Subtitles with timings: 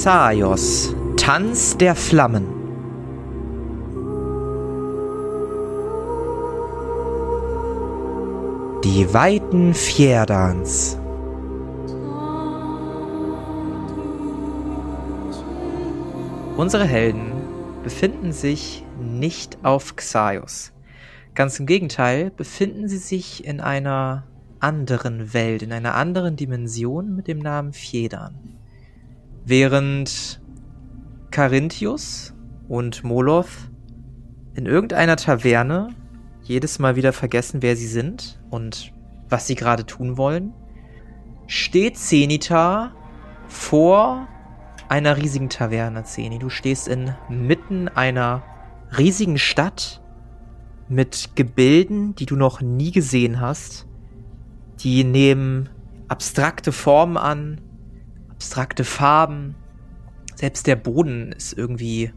[0.00, 2.46] Xaios, Tanz der Flammen.
[8.84, 10.96] Die weiten Fjerdans.
[16.56, 17.32] Unsere Helden
[17.82, 20.70] befinden sich nicht auf Xaios.
[21.34, 24.28] Ganz im Gegenteil, befinden sie sich in einer
[24.60, 28.57] anderen Welt, in einer anderen Dimension mit dem Namen Fjedern.
[29.48, 30.42] Während
[31.30, 32.34] Carinthius
[32.68, 33.70] und Moloth
[34.52, 35.88] in irgendeiner Taverne
[36.42, 38.92] jedes Mal wieder vergessen, wer sie sind und
[39.30, 40.52] was sie gerade tun wollen,
[41.46, 42.92] steht Zenita
[43.46, 44.28] vor
[44.90, 46.38] einer riesigen Taverne, Zeni.
[46.38, 48.42] Du stehst inmitten einer
[48.98, 50.02] riesigen Stadt
[50.90, 53.86] mit Gebilden, die du noch nie gesehen hast.
[54.80, 55.70] Die nehmen
[56.06, 57.62] abstrakte Formen an,
[58.38, 59.56] abstrakte Farben.
[60.36, 62.12] Selbst der Boden ist irgendwie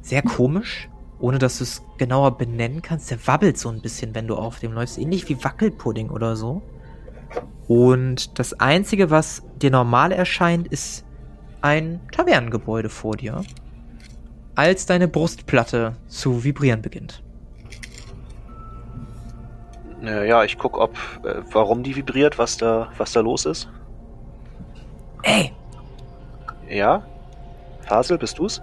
[0.00, 0.88] sehr komisch,
[1.20, 3.10] ohne dass du es genauer benennen kannst.
[3.10, 6.62] Der wabbelt so ein bisschen, wenn du auf dem läufst, ähnlich wie Wackelpudding oder so.
[7.68, 11.04] Und das Einzige, was dir normal erscheint, ist
[11.60, 13.42] ein Tavernengebäude vor dir,
[14.54, 17.22] als deine Brustplatte zu vibrieren beginnt.
[20.02, 23.68] Ja, ich guck, ob äh, warum die vibriert, was da, was da los ist.
[25.26, 25.52] Ey!
[26.68, 27.02] Ja?
[27.80, 28.62] Fasel, bist du's?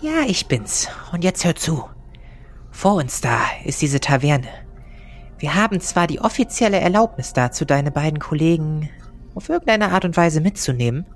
[0.00, 0.88] Ja, ich bin's.
[1.12, 1.84] Und jetzt hör zu.
[2.70, 4.48] Vor uns da ist diese Taverne.
[5.38, 8.88] Wir haben zwar die offizielle Erlaubnis dazu, deine beiden Kollegen
[9.34, 11.06] auf irgendeine Art und Weise mitzunehmen,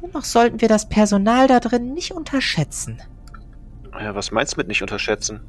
[0.00, 3.02] dennoch sollten wir das Personal da drin nicht unterschätzen.
[3.98, 5.40] Ja, was meinst du mit nicht unterschätzen?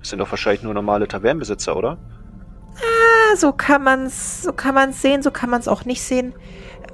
[0.00, 1.98] Das sind doch wahrscheinlich nur normale Tavernenbesitzer, oder?
[2.76, 6.34] Ah, so kann man's, so kann man's sehen, so kann man's auch nicht sehen.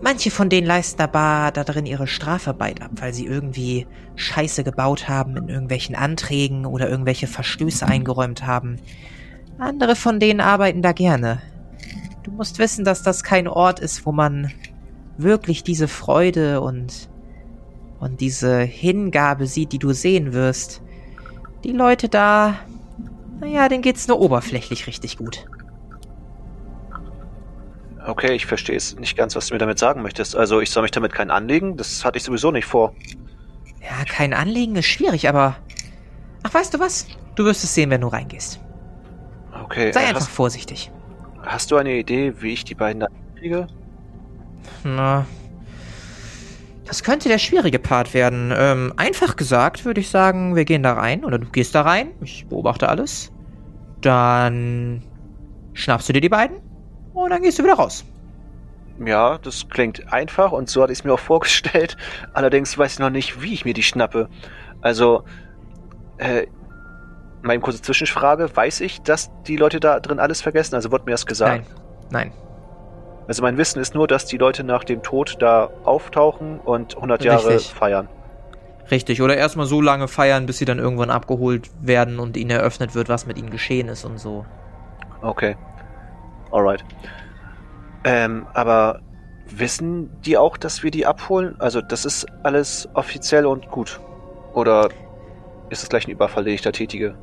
[0.01, 5.09] Manche von denen leisten aber da drin ihre Strafarbeit ab, weil sie irgendwie Scheiße gebaut
[5.09, 8.77] haben in irgendwelchen Anträgen oder irgendwelche Verstöße eingeräumt haben.
[9.59, 11.43] Andere von denen arbeiten da gerne.
[12.23, 14.53] Du musst wissen, dass das kein Ort ist, wo man
[15.17, 17.09] wirklich diese Freude und
[18.01, 20.83] und diese Hingabe sieht, die du sehen wirst.
[21.65, 22.61] Die Leute da,
[23.41, 25.47] naja, denen geht's nur oberflächlich richtig gut.
[28.09, 30.35] Okay, ich verstehe es nicht ganz, was du mir damit sagen möchtest.
[30.35, 31.77] Also, ich soll mich damit kein anlegen?
[31.77, 32.95] Das hatte ich sowieso nicht vor.
[33.83, 35.57] Ja, kein Anlegen ist schwierig, aber.
[36.43, 37.07] Ach, weißt du was?
[37.35, 38.61] Du wirst es sehen, wenn du reingehst.
[39.63, 39.93] Okay.
[39.93, 40.91] Sei äh, einfach hast, vorsichtig.
[41.43, 43.09] hast du eine Idee, wie ich die beiden da
[43.39, 43.67] kriege?
[44.85, 45.27] Na,
[46.87, 48.55] das könnte der schwierige Part werden.
[48.57, 52.13] Ähm, einfach gesagt würde ich sagen, wir gehen da rein oder du gehst da rein.
[52.23, 53.31] Ich beobachte alles.
[54.01, 55.03] Dann
[55.75, 56.68] schnappst du dir die beiden
[57.15, 58.05] und dann gehst du wieder raus.
[59.05, 61.97] Ja, das klingt einfach und so hatte ich es mir auch vorgestellt.
[62.33, 64.29] Allerdings weiß ich noch nicht, wie ich mir die schnappe.
[64.81, 65.25] Also,
[66.19, 66.47] äh,
[67.43, 70.75] meine kurze Zwischenfrage, weiß ich, dass die Leute da drin alles vergessen?
[70.75, 71.65] Also wurde mir das gesagt?
[72.11, 72.31] Nein.
[72.31, 72.33] Nein.
[73.29, 77.25] Also mein Wissen ist nur, dass die Leute nach dem Tod da auftauchen und 100
[77.25, 77.75] Jahre Richtig.
[77.75, 78.09] feiern.
[78.91, 79.21] Richtig.
[79.21, 83.09] Oder erstmal so lange feiern, bis sie dann irgendwann abgeholt werden und ihnen eröffnet wird,
[83.11, 84.47] was mit ihnen geschehen ist und so.
[85.21, 85.57] Okay.
[86.51, 86.85] Alright.
[88.05, 89.01] Ähm, aber
[89.51, 91.57] wissen die auch, dass wir die abholen?
[91.59, 94.01] Also das ist alles offiziell und gut.
[94.55, 94.89] Oder
[95.71, 97.17] ist es gleich ein Überfall, den ich da tätige?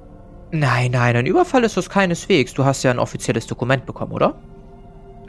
[0.52, 2.54] Nein, nein, ein Überfall ist das keineswegs.
[2.54, 4.36] Du hast ja ein offizielles Dokument bekommen, oder?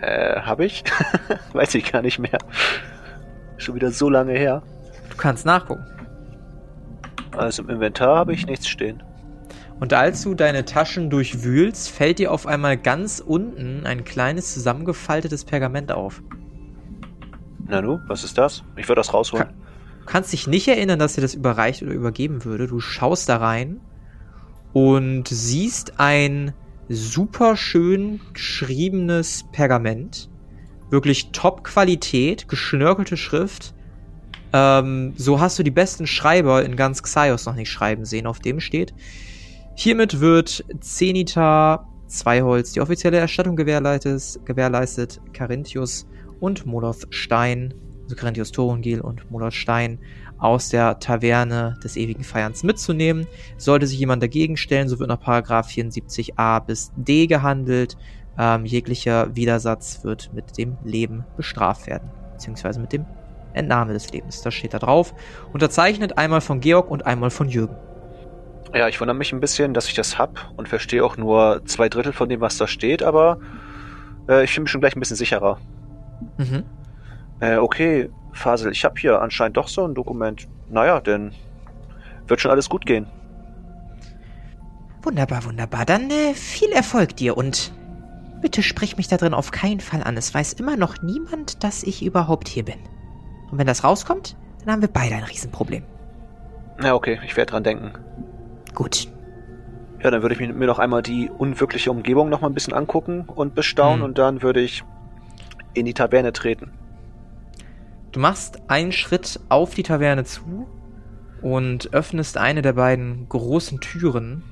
[0.01, 0.84] Äh, hab ich?
[1.53, 2.39] Weiß ich gar nicht mehr.
[3.57, 4.63] Schon wieder so lange her.
[5.11, 5.84] Du kannst nachgucken.
[7.37, 9.03] Also im Inventar habe ich nichts stehen.
[9.78, 15.44] Und als du deine Taschen durchwühlst, fällt dir auf einmal ganz unten ein kleines zusammengefaltetes
[15.44, 16.22] Pergament auf.
[17.66, 18.62] Nanu, was ist das?
[18.76, 19.48] Ich würde das rausholen.
[20.00, 22.69] Du kannst dich nicht erinnern, dass dir das überreicht oder übergeben würde.
[22.69, 23.81] Du schaust da rein
[24.72, 26.54] und siehst ein
[26.89, 30.30] super schön geschriebenes Pergament.
[30.91, 33.74] Wirklich Top-Qualität, geschnörkelte Schrift.
[34.53, 38.39] Ähm, so hast du die besten Schreiber in ganz Xaios noch nicht schreiben sehen, auf
[38.39, 38.95] dem steht.
[39.78, 46.07] Hiermit wird Zenita Zweiholz die offizielle Erstattung gewährleistet, gewährleistet Carinthius
[46.41, 47.75] und Moloth Stein,
[48.05, 49.99] also Carinthius Thorungil und Moloth Stein,
[50.39, 53.27] aus der Taverne des ewigen Feierns mitzunehmen.
[53.59, 57.99] Sollte sich jemand dagegen stellen, so wird nach Paragraph 74a bis d gehandelt.
[58.39, 63.05] Ähm, jeglicher Widersatz wird mit dem Leben bestraft werden, beziehungsweise mit dem
[63.53, 64.41] Entnahme des Lebens.
[64.41, 65.13] Das steht da drauf.
[65.53, 67.77] Unterzeichnet einmal von Georg und einmal von Jürgen.
[68.74, 71.89] Ja, ich wundere mich ein bisschen, dass ich das hab und verstehe auch nur zwei
[71.89, 73.39] Drittel von dem, was da steht, aber
[74.28, 75.59] äh, ich fühle mich schon gleich ein bisschen sicherer.
[76.36, 76.65] Mhm.
[77.41, 80.48] Äh, okay, Fasel, ich habe hier anscheinend doch so ein Dokument.
[80.68, 81.33] Naja, denn
[82.27, 83.07] wird schon alles gut gehen.
[85.03, 85.84] Wunderbar, wunderbar.
[85.84, 87.72] Dann äh, viel Erfolg dir und
[88.41, 90.16] bitte sprich mich da drin auf keinen Fall an.
[90.16, 92.78] Es weiß immer noch niemand, dass ich überhaupt hier bin.
[93.51, 95.84] Und wenn das rauskommt, dann haben wir beide ein Riesenproblem.
[96.83, 97.92] Ja, okay, ich werde dran denken.
[98.77, 99.09] Gut.
[100.03, 103.25] Ja, dann würde ich mir, noch einmal die unwirkliche Umgebung noch mal ein bisschen angucken
[103.27, 104.05] und bestaunen Hm.
[104.05, 104.84] und dann würde ich
[105.75, 106.71] in die Taverne treten.
[108.13, 110.69] Du machst einen Schritt auf die Taverne zu
[111.43, 114.43] und öffnest eine der beiden großen Türen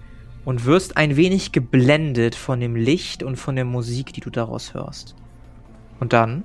[0.44, 4.75] und wirst ein wenig geblendet von dem Licht und von der Musik, die du daraus
[4.75, 5.15] hörst.
[6.00, 6.44] Und dann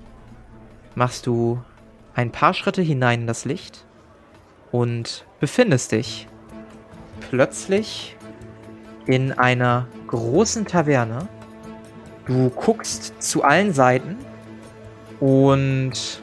[0.95, 1.61] machst du
[2.13, 3.85] ein paar Schritte hinein in das Licht
[4.71, 6.28] und befindest dich
[7.19, 8.15] plötzlich
[9.05, 11.27] in einer großen Taverne.
[12.25, 14.17] Du guckst zu allen Seiten
[15.19, 16.21] und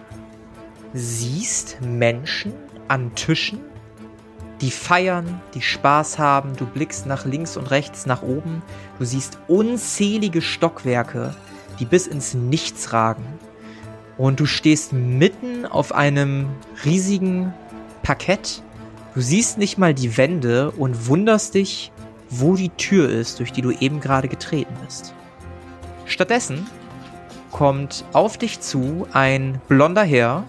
[0.95, 2.53] siehst Menschen
[2.89, 3.61] an Tischen,
[4.61, 6.57] die feiern, die Spaß haben.
[6.57, 8.63] Du blickst nach links und rechts, nach oben.
[8.99, 11.35] Du siehst unzählige Stockwerke,
[11.79, 13.27] die bis ins Nichts ragen.
[14.17, 16.49] Und du stehst mitten auf einem
[16.85, 17.53] riesigen
[18.03, 18.63] Parkett.
[19.17, 21.91] Du siehst nicht mal die Wände und wunderst dich,
[22.29, 25.15] wo die Tür ist, durch die du eben gerade getreten bist.
[26.05, 26.67] Stattdessen
[27.51, 30.45] kommt auf dich zu ein blonder Herr,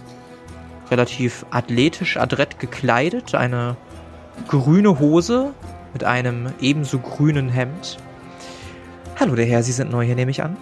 [0.92, 3.78] relativ athletisch, adrett gekleidet, eine
[4.50, 5.54] grüne Hose
[5.94, 7.96] mit einem ebenso grünen Hemd.
[9.18, 10.58] Hallo, der Herr, Sie sind neu hier, nehme ich an.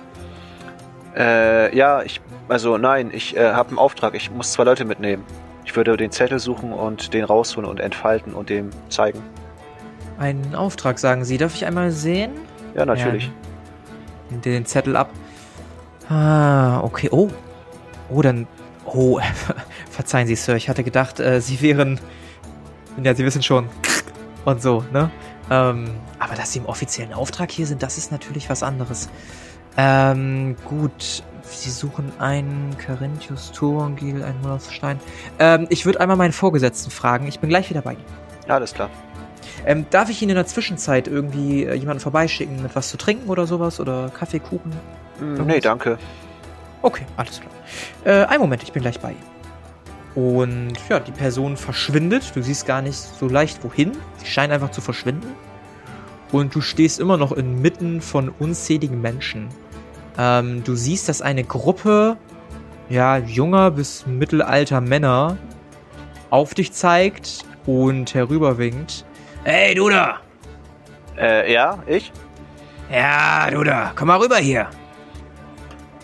[1.18, 4.14] Äh, ja, ich, also nein, ich äh, habe einen Auftrag.
[4.14, 5.24] Ich muss zwei Leute mitnehmen.
[5.66, 9.22] Ich würde den Zettel suchen und den rausholen und entfalten und dem zeigen.
[10.18, 11.38] Einen Auftrag, sagen Sie.
[11.38, 12.32] Darf ich einmal sehen?
[12.76, 13.26] Ja, natürlich.
[13.26, 13.32] Ja,
[14.30, 15.10] nimmt den Zettel ab.
[16.08, 17.10] Ah, okay.
[17.12, 17.30] Oh.
[18.10, 18.48] Oh, dann.
[18.86, 19.20] Oh,
[19.90, 20.56] verzeihen Sie, Sir.
[20.56, 22.00] Ich hatte gedacht, äh, Sie wären.
[23.02, 23.68] Ja, Sie wissen schon.
[24.46, 25.10] Und so, ne?
[25.50, 25.90] Ähm,
[26.20, 29.10] aber dass Sie im offiziellen Auftrag hier sind, das ist natürlich was anderes.
[29.78, 31.24] Ähm, gut.
[31.50, 35.00] Sie suchen einen Carinthius Turongil, einen Molosstein.
[35.40, 37.28] Ähm, ich würde einmal meinen Vorgesetzten fragen.
[37.28, 38.04] Ich bin gleich wieder bei Ihnen.
[38.48, 38.90] Ja, alles klar.
[39.66, 43.30] Ähm, darf ich Ihnen in der Zwischenzeit irgendwie äh, jemanden vorbeischicken mit was zu trinken
[43.30, 43.80] oder sowas?
[43.80, 44.72] Oder Kaffee, Kuchen?
[45.20, 45.98] Hm, nee, danke.
[46.82, 47.52] Okay, alles klar.
[48.04, 49.36] Äh, einen Moment, ich bin gleich bei Ihnen.
[50.16, 52.36] Und ja, die Person verschwindet.
[52.36, 53.92] Du siehst gar nicht so leicht wohin.
[54.18, 55.28] Sie scheint einfach zu verschwinden.
[56.32, 59.50] Und du stehst immer noch inmitten von unzähligen Menschen.
[60.18, 62.18] Ähm, du siehst, dass eine Gruppe
[62.90, 65.38] ja, junger bis mittelalter Männer
[66.30, 69.06] auf dich zeigt und herüberwinkt.
[69.44, 70.20] Hey, du da!
[71.18, 72.12] Äh, ja, ich?
[72.92, 74.68] Ja, du da, komm mal rüber hier.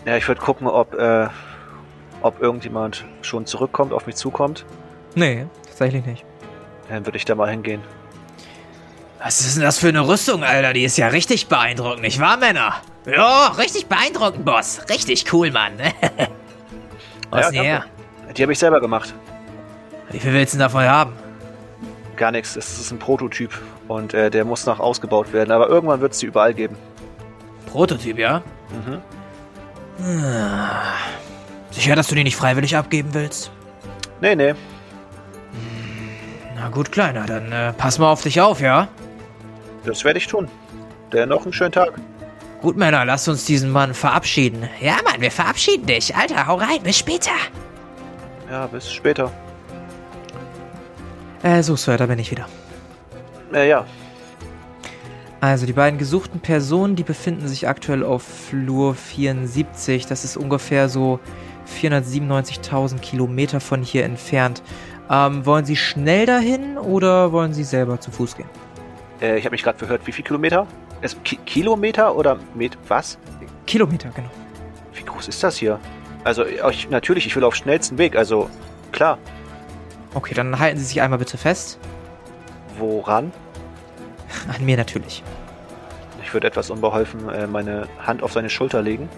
[0.04, 1.28] Ja, ich würde gucken, ob, äh,
[2.22, 4.64] ob irgendjemand schon zurückkommt, auf mich zukommt.
[5.14, 6.24] Nee, tatsächlich nicht.
[6.88, 7.82] Dann würde ich da mal hingehen.
[9.22, 10.72] Was ist denn das für eine Rüstung, Alter?
[10.72, 12.74] Die ist ja richtig beeindruckend, nicht wahr, Männer?
[13.06, 14.80] Ja, richtig beeindruckend, Boss.
[14.88, 15.72] Richtig cool, Mann.
[17.30, 17.84] Was Ja, denn her?
[18.36, 19.14] Die habe ich selber gemacht.
[20.10, 21.12] Wie viel willst du denn davon haben?
[22.16, 23.50] Gar nichts, das ist ein Prototyp
[23.88, 26.76] und äh, der muss noch ausgebaut werden, aber irgendwann wird es die überall geben.
[27.66, 28.42] Prototyp, ja?
[28.86, 29.00] Mhm.
[30.04, 30.92] Ah.
[31.70, 33.50] Sicher, dass du die nicht freiwillig abgeben willst?
[34.20, 34.54] Nee, nee.
[36.54, 38.88] Na gut, Kleiner, dann äh, pass mal auf dich auf, ja?
[39.84, 40.48] Das werde ich tun.
[41.12, 41.94] Der noch einen schönen Tag.
[42.62, 44.68] Gut, Männer, lasst uns diesen Mann verabschieden.
[44.80, 46.14] Ja, Mann, wir verabschieden dich.
[46.14, 47.32] Alter, hau rein, bis später.
[48.48, 49.32] Ja, bis später.
[51.42, 52.46] Äh, so, Sir, da bin ich wieder.
[53.52, 53.84] Äh, ja.
[55.40, 60.06] Also, die beiden gesuchten Personen, die befinden sich aktuell auf Flur 74.
[60.06, 61.18] Das ist ungefähr so
[61.80, 64.62] 497.000 Kilometer von hier entfernt.
[65.10, 68.48] Ähm, wollen Sie schnell dahin oder wollen Sie selber zu Fuß gehen?
[69.20, 70.02] Äh, ich habe mich gerade verhört.
[70.04, 70.68] Wie viel Kilometer?
[71.02, 73.18] Es, Ki Kilometer oder Met was?
[73.66, 74.30] Kilometer, genau.
[74.94, 75.78] Wie groß ist das hier?
[76.24, 78.16] Also, ich, natürlich, ich will auf schnellsten Weg.
[78.16, 78.48] Also,
[78.92, 79.18] klar.
[80.14, 81.78] Okay, dann halten Sie sich einmal bitte fest.
[82.78, 83.32] Woran?
[84.54, 85.22] An mir natürlich.
[86.22, 89.08] Ich würde etwas unbeholfen äh, meine Hand auf seine Schulter legen.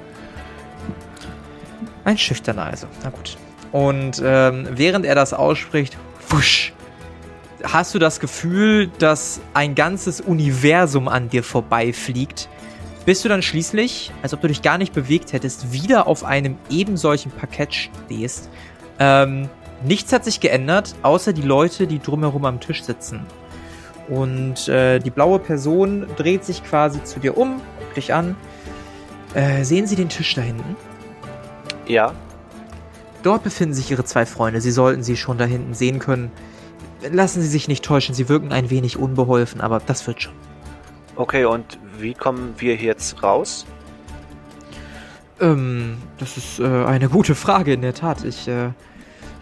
[2.05, 2.87] Ein Schüchterner also.
[3.03, 3.37] Na gut.
[3.73, 5.97] Und ähm, während er das ausspricht,
[6.29, 6.73] wusch,
[7.65, 12.49] hast du das Gefühl, dass ein ganzes Universum an dir vorbeifliegt,
[13.07, 16.57] bis du dann schließlich, als ob du dich gar nicht bewegt hättest, wieder auf einem
[16.71, 18.49] eben solchen Parkett stehst.
[18.99, 19.49] Ähm,
[19.85, 23.27] nichts hat sich geändert, außer die Leute, die drumherum am Tisch sitzen.
[24.09, 28.37] Und äh, die blaue Person dreht sich quasi zu dir um, guckt dich an.
[29.35, 30.77] Äh, sehen Sie den Tisch da hinten?
[31.87, 32.15] Ja.
[33.23, 34.61] dort befinden sich Ihre zwei Freunde.
[34.61, 36.31] Sie sollten sie schon da hinten sehen können.
[37.11, 40.33] Lassen Sie sich nicht täuschen, Sie wirken ein wenig unbeholfen, aber das wird schon.
[41.17, 43.67] Okay, und wie kommen wir jetzt raus?
[45.41, 48.25] Ähm, das ist äh, eine gute Frage in der Tat.
[48.25, 48.71] Ich äh,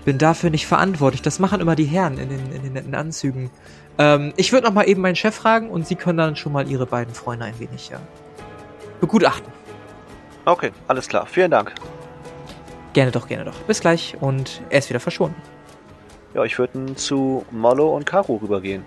[0.05, 1.23] bin dafür nicht verantwortlich.
[1.23, 3.51] Das machen immer die Herren in den, in den netten Anzügen.
[3.99, 6.69] Ähm, ich würde noch mal eben meinen Chef fragen und Sie können dann schon mal
[6.69, 8.01] Ihre beiden Freunde ein wenig ja,
[9.01, 9.53] begutachten.
[10.45, 11.27] Okay, alles klar.
[11.27, 11.73] Vielen Dank.
[12.93, 13.57] Gerne doch, gerne doch.
[13.67, 15.41] Bis gleich und er ist wieder verschwunden.
[16.35, 18.83] Ja, ich würde zu Mollo und Karu rübergehen.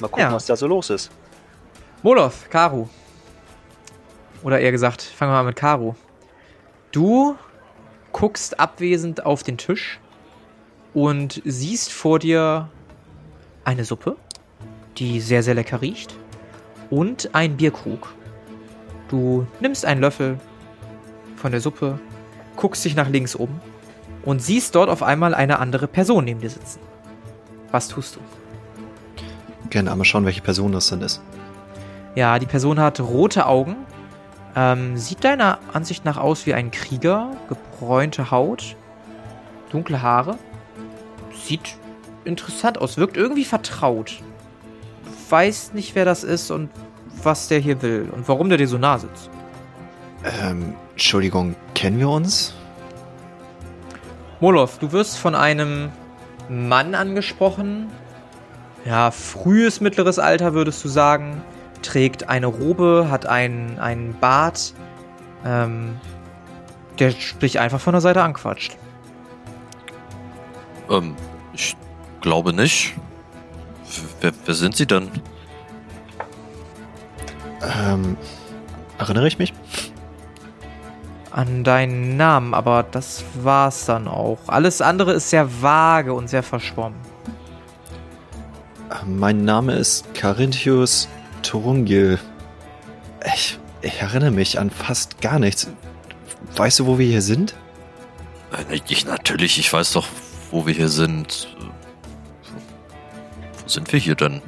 [0.00, 0.32] Mal gucken, Ja.
[0.32, 1.10] was da so los ist.
[2.02, 2.86] Molov, Karu.
[4.42, 5.94] Oder eher gesagt, fangen wir mal mit Karu.
[6.92, 7.36] Du
[8.12, 9.98] guckst abwesend auf den Tisch
[10.92, 12.68] und siehst vor dir
[13.64, 14.16] eine Suppe,
[14.98, 16.14] die sehr, sehr lecker riecht,
[16.90, 18.12] und ein Bierkrug.
[19.08, 20.38] Du nimmst einen Löffel
[21.36, 21.98] von der Suppe,
[22.56, 23.60] guckst dich nach links um
[24.24, 26.80] und siehst dort auf einmal eine andere Person neben dir sitzen.
[27.70, 28.20] Was tust du?
[29.70, 31.20] Gerne einmal schauen, welche Person das denn ist.
[32.14, 33.76] Ja, die Person hat rote Augen.
[34.54, 37.30] Ähm, sieht deiner Ansicht nach aus wie ein Krieger.
[37.48, 38.76] Gebräunte Haut.
[39.70, 40.38] Dunkle Haare.
[41.44, 41.76] Sieht
[42.24, 42.96] interessant aus.
[42.96, 44.22] Wirkt irgendwie vertraut.
[45.28, 46.70] Weiß nicht, wer das ist und
[47.22, 48.08] was der hier will.
[48.14, 49.28] Und warum der dir so nah sitzt.
[50.42, 52.54] Ähm, Entschuldigung, kennen wir uns?
[54.40, 55.90] Molov, du wirst von einem
[56.48, 57.90] Mann angesprochen.
[58.84, 61.42] Ja, frühes mittleres Alter würdest du sagen.
[61.82, 64.74] Trägt eine Robe, hat einen, einen Bart.
[65.44, 66.00] Ähm,
[66.98, 67.12] der
[67.42, 68.76] dich einfach von der Seite anquatscht.
[70.90, 71.16] Ähm,
[71.52, 71.76] ich
[72.20, 72.94] glaube nicht.
[74.20, 75.10] Wer, wer sind Sie denn?
[77.62, 78.16] Ähm,
[78.98, 79.52] erinnere ich mich?
[81.34, 84.38] An deinen Namen, aber das war's dann auch.
[84.46, 86.96] Alles andere ist sehr vage und sehr verschwommen.
[88.88, 91.08] Äh, Mein Name ist Carinthius
[91.42, 92.20] Turungil.
[93.34, 95.66] Ich, ich erinnere mich an fast gar nichts.
[96.54, 97.56] Weißt du, wo wir hier sind?
[98.70, 100.06] Äh, Ich natürlich, ich weiß doch,
[100.52, 101.48] wo wir hier sind.
[101.58, 101.64] Äh,
[103.60, 104.40] Wo sind wir hier denn?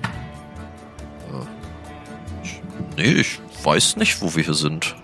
[2.45, 2.63] Ich,
[2.97, 4.95] nee, ich weiß nicht, wo wir hier sind.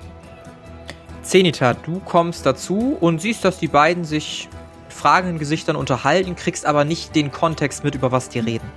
[1.33, 4.51] Zenita, du kommst dazu und siehst, dass die beiden sich
[4.85, 8.71] mit fragenden Gesichtern unterhalten, kriegst aber nicht den Kontext mit, über was die reden.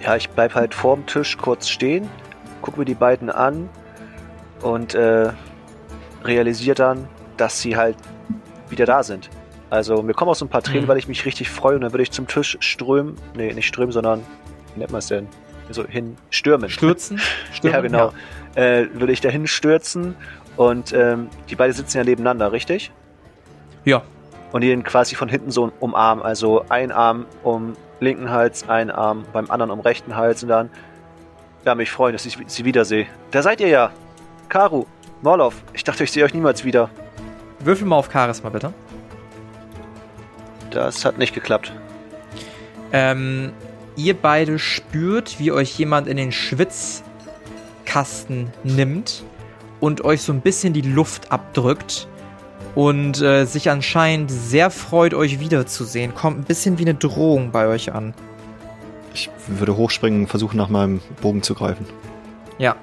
[0.00, 2.08] Ja, ich bleib halt vorm Tisch kurz stehen,
[2.62, 3.68] guck mir die beiden an
[4.62, 5.32] und äh,
[6.24, 7.96] realisiere dann, dass sie halt
[8.70, 9.28] wieder da sind.
[9.68, 10.88] Also mir kommen auch so ein paar Tränen, Mhm.
[10.88, 13.92] weil ich mich richtig freue und dann würde ich zum Tisch strömen, nee, nicht strömen,
[13.92, 14.22] sondern,
[14.72, 15.28] wie nennt man es denn?
[15.68, 16.70] So hin, stürmen.
[16.70, 17.20] Stürzen?
[17.52, 17.74] Stürmen?
[17.74, 18.12] ja, genau.
[18.54, 20.14] Äh, würde ich dahin stürzen
[20.56, 22.92] und ähm, die beiden sitzen ja nebeneinander, richtig?
[23.84, 24.02] Ja.
[24.52, 26.24] Und ihn quasi von hinten so umarmen.
[26.24, 30.68] Also ein Arm um linken Hals, ein Arm beim anderen um rechten Hals und dann,
[31.64, 33.06] ja, mich freuen, dass ich sie wiedersehe.
[33.30, 33.90] Da seid ihr ja.
[34.48, 34.84] Karu,
[35.22, 36.90] Morlov, ich dachte, ich sehe euch niemals wieder.
[37.60, 38.74] Würfel mal auf Charisma, bitte.
[40.70, 41.72] Das hat nicht geklappt.
[42.92, 43.52] Ähm,
[43.96, 49.24] ihr beide spürt, wie euch jemand in den Schwitzkasten nimmt
[49.82, 52.06] und euch so ein bisschen die Luft abdrückt
[52.76, 56.14] und äh, sich anscheinend sehr freut, euch wiederzusehen.
[56.14, 58.14] Kommt ein bisschen wie eine Drohung bei euch an.
[59.12, 61.84] Ich würde hochspringen und versuchen, nach meinem Bogen zu greifen.
[62.58, 62.76] Ja.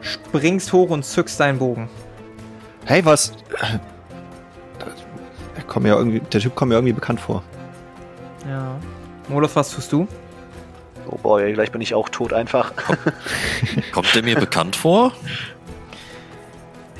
[0.00, 1.88] Springst hoch und zückst deinen Bogen.
[2.84, 3.32] Hey, was?
[5.56, 7.44] Der, kommt mir irgendwie, der Typ kommt mir irgendwie bekannt vor.
[8.48, 8.76] Ja.
[9.28, 10.08] Molov, was tust du?
[11.08, 12.72] Oh boy, gleich bin ich auch tot einfach.
[13.92, 15.12] Kommt der mir bekannt vor?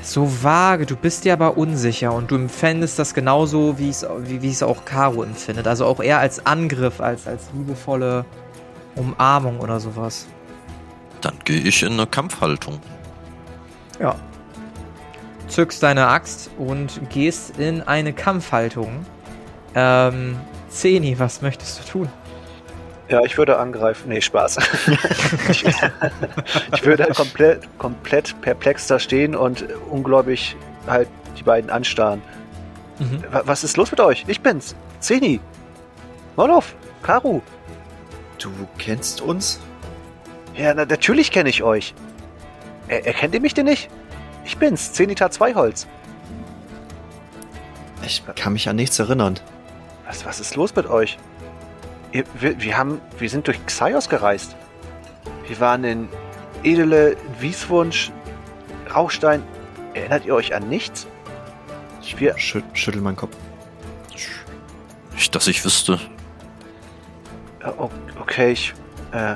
[0.01, 4.41] So vage, du bist dir aber unsicher und du empfändest das genauso, wie es wie,
[4.41, 5.67] wie es auch Caro empfindet.
[5.67, 8.23] Also auch eher als Angriff, als als liebevolle
[8.95, 10.27] Umarmung oder sowas.
[11.21, 12.79] Dann gehe ich in eine Kampfhaltung.
[13.99, 14.15] Ja.
[15.47, 19.05] Zückst deine Axt und gehst in eine Kampfhaltung.
[19.75, 20.37] Ähm,
[20.69, 22.09] Zeni, was möchtest du tun?
[23.09, 24.09] Ja, ich würde angreifen.
[24.09, 24.57] Nee, Spaß.
[25.49, 30.55] ich, ich würde halt komplett, komplett perplex da stehen und ungläubig
[30.87, 32.21] halt die beiden anstarren.
[32.99, 33.23] Mhm.
[33.31, 34.25] Wa- Was ist los mit euch?
[34.27, 34.75] Ich bin's.
[34.99, 35.39] Zeni.
[36.35, 36.75] Morlov.
[37.03, 37.41] Karu.
[38.39, 39.59] Du kennst uns?
[40.55, 41.93] Ja, na, natürlich kenne ich euch.
[42.89, 43.89] Er, erkennt ihr mich denn nicht?
[44.43, 45.87] Ich bin's, Zenita Zweiholz.
[48.05, 49.39] Ich kann mich an nichts erinnern.
[50.05, 51.17] Was, was ist los mit euch?
[52.39, 54.55] Wir, wir, haben, wir sind durch Xaios gereist.
[55.47, 56.09] Wir waren in
[56.63, 58.11] Edele, in Wieswunsch,
[58.93, 59.43] Rauchstein.
[59.93, 61.07] Erinnert ihr euch an nichts?
[62.01, 63.35] Ich Wir- schü schüttel meinen Kopf.
[65.13, 65.99] Nicht, dass ich wüsste.
[67.59, 67.71] Äh,
[68.19, 68.73] Okay, ich.
[69.11, 69.35] Äh,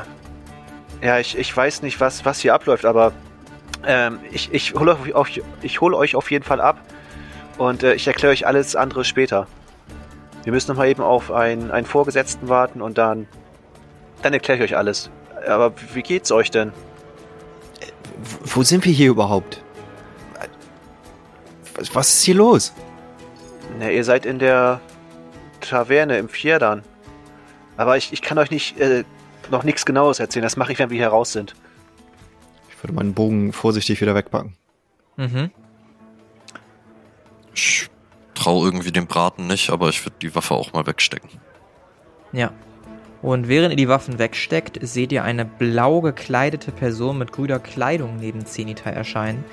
[1.05, 3.13] ja, ich, ich weiß nicht, was, was hier abläuft, aber
[3.85, 5.29] ähm, ich, ich hole euch, auf,
[5.61, 6.79] ich hol euch auf jeden Fall ab
[7.57, 9.47] und äh, ich erkläre euch alles andere später.
[10.43, 13.27] Wir müssen noch mal eben auf einen, einen Vorgesetzten warten und dann,
[14.21, 15.09] dann erkläre ich euch alles.
[15.47, 16.71] Aber wie geht's euch denn?
[18.43, 19.63] Wo sind wir hier überhaupt?
[21.75, 22.73] Was, was ist hier los?
[23.79, 24.79] Na, ihr seid in der
[25.61, 26.83] Taverne im Fjerdern.
[27.77, 29.03] Aber ich, ich kann euch nicht äh,
[29.49, 30.43] noch nichts Genaues erzählen.
[30.43, 31.55] Das mache ich, wenn wir hier raus sind.
[32.69, 34.55] Ich würde meinen Bogen vorsichtig wieder wegpacken.
[35.17, 35.51] Mhm.
[37.53, 37.89] Ich
[38.41, 41.29] traue irgendwie dem Braten nicht, aber ich würde die Waffe auch mal wegstecken.
[42.31, 42.51] Ja.
[43.21, 48.17] Und während ihr die Waffen wegsteckt, seht ihr eine blau gekleidete Person mit grüner Kleidung
[48.17, 49.45] neben Zenita erscheinen.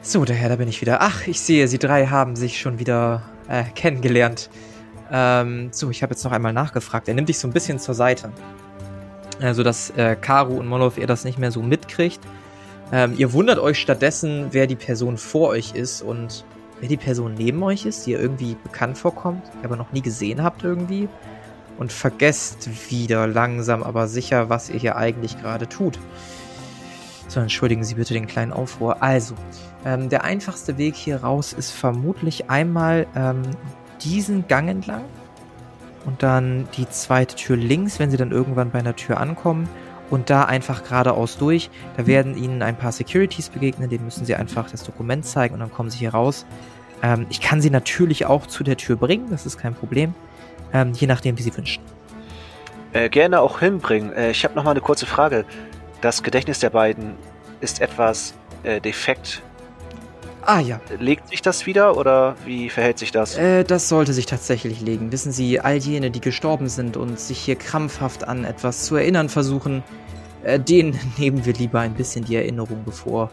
[0.00, 0.98] So, der Herr, da bin ich wieder.
[1.00, 4.48] Ach, ich sehe, Sie drei haben sich schon wieder äh, kennengelernt.
[5.10, 7.08] Ähm, so, ich habe jetzt noch einmal nachgefragt.
[7.08, 8.30] Er nimmt dich so ein bisschen zur Seite.
[9.40, 12.20] Also, dass äh, Karu und Molov ihr das nicht mehr so mitkriegt.
[12.92, 16.44] Ähm, ihr wundert euch stattdessen, wer die Person vor euch ist und
[16.80, 20.42] wer die Person neben euch ist, die ihr irgendwie bekannt vorkommt, aber noch nie gesehen
[20.42, 21.08] habt irgendwie
[21.78, 25.98] und vergesst wieder langsam aber sicher, was ihr hier eigentlich gerade tut.
[27.28, 29.02] So, entschuldigen Sie bitte den kleinen Aufruhr.
[29.02, 29.34] Also,
[29.84, 33.42] ähm, der einfachste Weg hier raus ist vermutlich einmal ähm,
[34.02, 35.04] diesen Gang entlang
[36.04, 39.68] und dann die zweite Tür links, wenn Sie dann irgendwann bei einer Tür ankommen
[40.10, 41.70] und da einfach geradeaus durch.
[41.96, 45.60] Da werden Ihnen ein paar Securities begegnen, denen müssen Sie einfach das Dokument zeigen und
[45.60, 46.46] dann kommen Sie hier raus.
[47.02, 50.14] Ähm, ich kann Sie natürlich auch zu der Tür bringen, das ist kein Problem.
[50.72, 51.82] Ähm, je nachdem, wie Sie wünschen.
[52.92, 54.12] Äh, gerne auch hinbringen.
[54.12, 55.44] Äh, ich habe noch mal eine kurze Frage.
[56.00, 57.14] Das Gedächtnis der beiden
[57.60, 59.42] ist etwas äh, defekt.
[60.48, 63.36] Ah ja, Legt sich das wieder oder wie verhält sich das?
[63.36, 65.10] äh, das sollte sich tatsächlich legen.
[65.10, 69.28] Wissen Sie, all jene, die gestorben sind und sich hier krampfhaft an etwas zu erinnern
[69.28, 69.82] versuchen,
[70.44, 73.30] äh, denen nehmen wir lieber ein bisschen die Erinnerung, bevor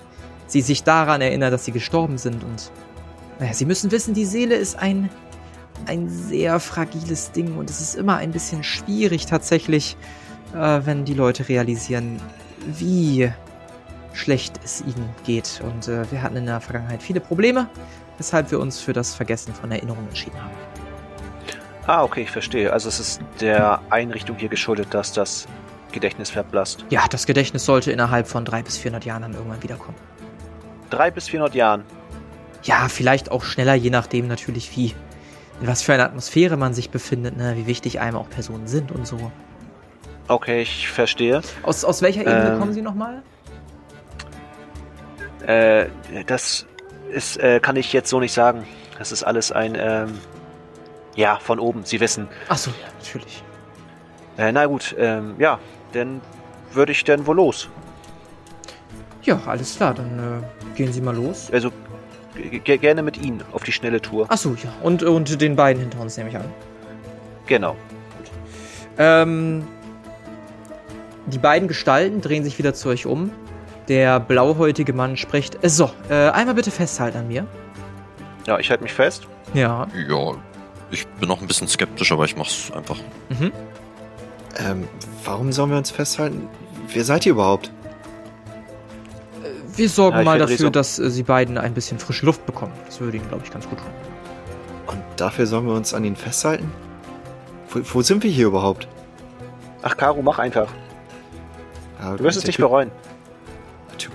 [0.48, 2.44] sie sich daran erinnern, dass sie gestorben sind.
[2.44, 2.72] Und
[3.40, 5.10] naja, Sie müssen wissen, die Seele ist ein,
[5.86, 9.98] ein sehr fragiles Ding und es ist immer ein bisschen schwierig tatsächlich,
[10.56, 12.20] äh, wenn die Leute realisieren,
[12.66, 13.32] wie
[14.14, 15.62] schlecht es ihnen geht.
[15.64, 17.68] Und äh, wir hatten in der Vergangenheit viele Probleme,
[18.18, 20.52] weshalb wir uns für das Vergessen von Erinnerungen entschieden haben.
[21.86, 22.72] Ah, okay, ich verstehe.
[22.72, 25.48] Also es ist der Einrichtung hier geschuldet, dass das
[25.92, 26.86] Gedächtnis verblasst.
[26.90, 29.98] Ja, das Gedächtnis sollte innerhalb von 300 bis 400 Jahren dann irgendwann wiederkommen.
[30.90, 31.84] Drei bis 400 Jahren.
[32.64, 34.94] Ja, vielleicht auch schneller, je nachdem natürlich, wie,
[35.60, 37.56] in was für einer Atmosphäre man sich befindet, ne?
[37.58, 39.32] wie wichtig einem auch Personen sind und so.
[40.30, 41.42] Okay, ich verstehe.
[41.64, 42.60] Aus, aus welcher Ebene Ähm.
[42.60, 43.22] kommen Sie nochmal?
[45.46, 45.88] Äh,
[46.26, 46.66] das
[47.12, 48.66] ist, äh, kann ich jetzt so nicht sagen.
[48.98, 50.20] Das ist alles ein, ähm,
[51.16, 51.84] ja, von oben.
[51.86, 52.28] Sie wissen.
[52.48, 53.44] Achso, ja, natürlich.
[54.38, 55.60] Äh, na gut, ähm, ja,
[55.94, 56.22] dann
[56.72, 57.70] würde ich denn wohl los.
[59.24, 61.50] Ja, alles klar, dann äh, gehen Sie mal los.
[61.52, 61.72] Also
[62.64, 64.32] gerne mit Ihnen auf die schnelle Tour.
[64.32, 64.74] Achso, ja.
[64.82, 66.46] Und, und den beiden hinter uns nehme ich an.
[67.46, 67.76] Genau.
[68.98, 69.68] Ähm,
[71.28, 73.32] die beiden Gestalten drehen sich wieder zu euch um.
[73.88, 75.64] Der blauhäutige Mann spricht.
[75.64, 77.46] Äh, so, äh, einmal bitte festhalten an mir.
[78.46, 79.28] Ja, ich halte mich fest.
[79.54, 79.88] Ja.
[80.08, 80.36] Ja,
[80.92, 82.98] ich bin noch ein bisschen skeptisch, aber ich mach's einfach.
[83.30, 83.52] Mhm.
[84.58, 84.88] Ähm,
[85.24, 86.48] warum sollen wir uns festhalten?
[86.94, 87.72] Wer seid ihr überhaupt?
[89.76, 92.74] Wir sorgen Ja, mal dafür, dass äh, sie beiden ein bisschen frische Luft bekommen.
[92.86, 93.88] Das würde ihnen, glaube ich, ganz gut tun.
[94.88, 96.72] Und dafür sollen wir uns an ihn festhalten?
[97.70, 98.88] Wo, wo sind wir hier überhaupt?
[99.82, 100.68] Ach, Caro, mach einfach.
[102.00, 102.92] Ja, Du wirst es nicht typ, bereuen.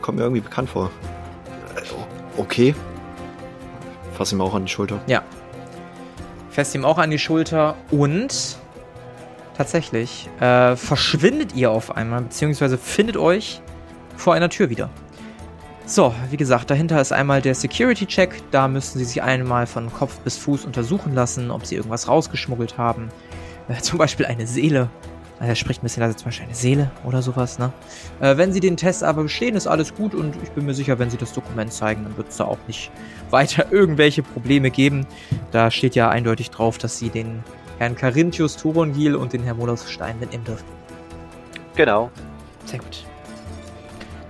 [0.09, 0.91] Kommt mir irgendwie bekannt vor.
[2.39, 2.75] Okay.
[4.15, 5.03] Fass ihm auch an die Schulter.
[6.49, 8.57] Fest ihm auch an die Schulter und
[9.55, 13.61] tatsächlich äh, verschwindet ihr auf einmal, beziehungsweise findet euch
[14.17, 14.89] vor einer Tür wieder.
[15.85, 18.51] So, wie gesagt, dahinter ist einmal der Security-Check.
[18.51, 22.79] Da müssen sie sich einmal von Kopf bis Fuß untersuchen lassen, ob sie irgendwas rausgeschmuggelt
[22.79, 23.11] haben.
[23.69, 24.89] Äh, zum Beispiel eine Seele.
[25.41, 27.73] Er spricht ein bisschen leise, zum Beispiel eine Seele oder sowas, ne?
[28.21, 30.99] Äh, wenn sie den Test aber bestehen, ist alles gut und ich bin mir sicher,
[30.99, 32.91] wenn sie das Dokument zeigen, dann wird es da auch nicht
[33.31, 35.07] weiter irgendwelche Probleme geben.
[35.53, 37.45] Da steht ja eindeutig drauf, dass sie den
[37.79, 40.67] Herrn Carinthius Turongil und den Herrn Molosstein mitnehmen dürfen.
[41.77, 42.11] Genau.
[42.65, 43.05] Sehr gut.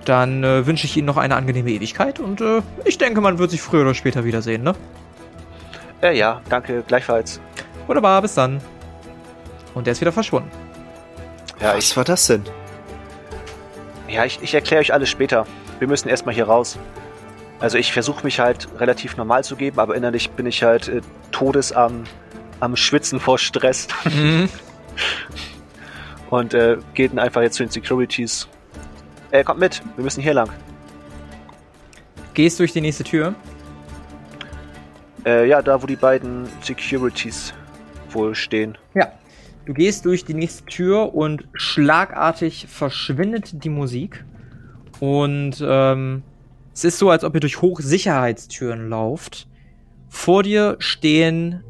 [0.05, 3.49] Dann äh, wünsche ich Ihnen noch eine angenehme Ewigkeit und äh, ich denke, man wird
[3.49, 4.75] sich früher oder später wiedersehen, ne?
[6.01, 7.41] Äh, ja, danke, gleichfalls.
[7.87, 8.61] Wunderbar, bis dann.
[9.73, 10.49] Und der ist wieder verschwunden.
[11.59, 12.43] Ja, Was ich, war das denn?
[14.07, 15.45] ja, ich, ich erkläre euch alles später.
[15.79, 16.77] Wir müssen erstmal hier raus.
[17.59, 21.01] Also ich versuche mich halt relativ normal zu geben, aber innerlich bin ich halt äh,
[21.31, 22.05] todes am,
[22.59, 23.87] am Schwitzen vor Stress.
[24.05, 24.49] Mhm.
[26.29, 28.47] Und äh, geht dann einfach jetzt zu den Securities.
[29.31, 30.49] Äh, kommt mit, wir müssen hier lang.
[32.33, 33.35] Gehst durch die nächste Tür.
[35.25, 37.53] Äh, ja, da wo die beiden Securities
[38.11, 38.77] wohl stehen.
[38.93, 39.11] Ja.
[39.69, 44.25] Du gehst durch die nächste Tür und schlagartig verschwindet die Musik.
[44.99, 46.23] Und ähm,
[46.73, 49.47] es ist so, als ob ihr durch Hochsicherheitstüren lauft.
[50.07, 51.63] Vor dir stehen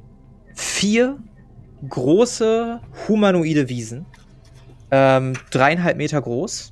[0.56, 1.18] vier
[1.90, 4.06] große humanoide Wiesen.
[4.92, 6.72] Ähm, dreieinhalb Meter groß.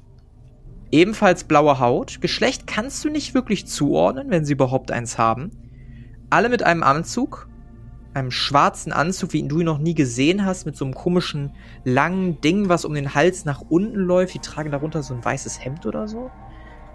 [0.92, 2.22] Ebenfalls blaue Haut.
[2.22, 5.52] Geschlecht kannst du nicht wirklich zuordnen, wenn sie überhaupt eins haben.
[6.30, 7.50] Alle mit einem Anzug.
[8.18, 11.52] Einem schwarzen Anzug, wie ihn du ihn noch nie gesehen hast, mit so einem komischen
[11.84, 14.34] langen Ding, was um den Hals nach unten läuft.
[14.34, 16.32] Die tragen darunter so ein weißes Hemd oder so.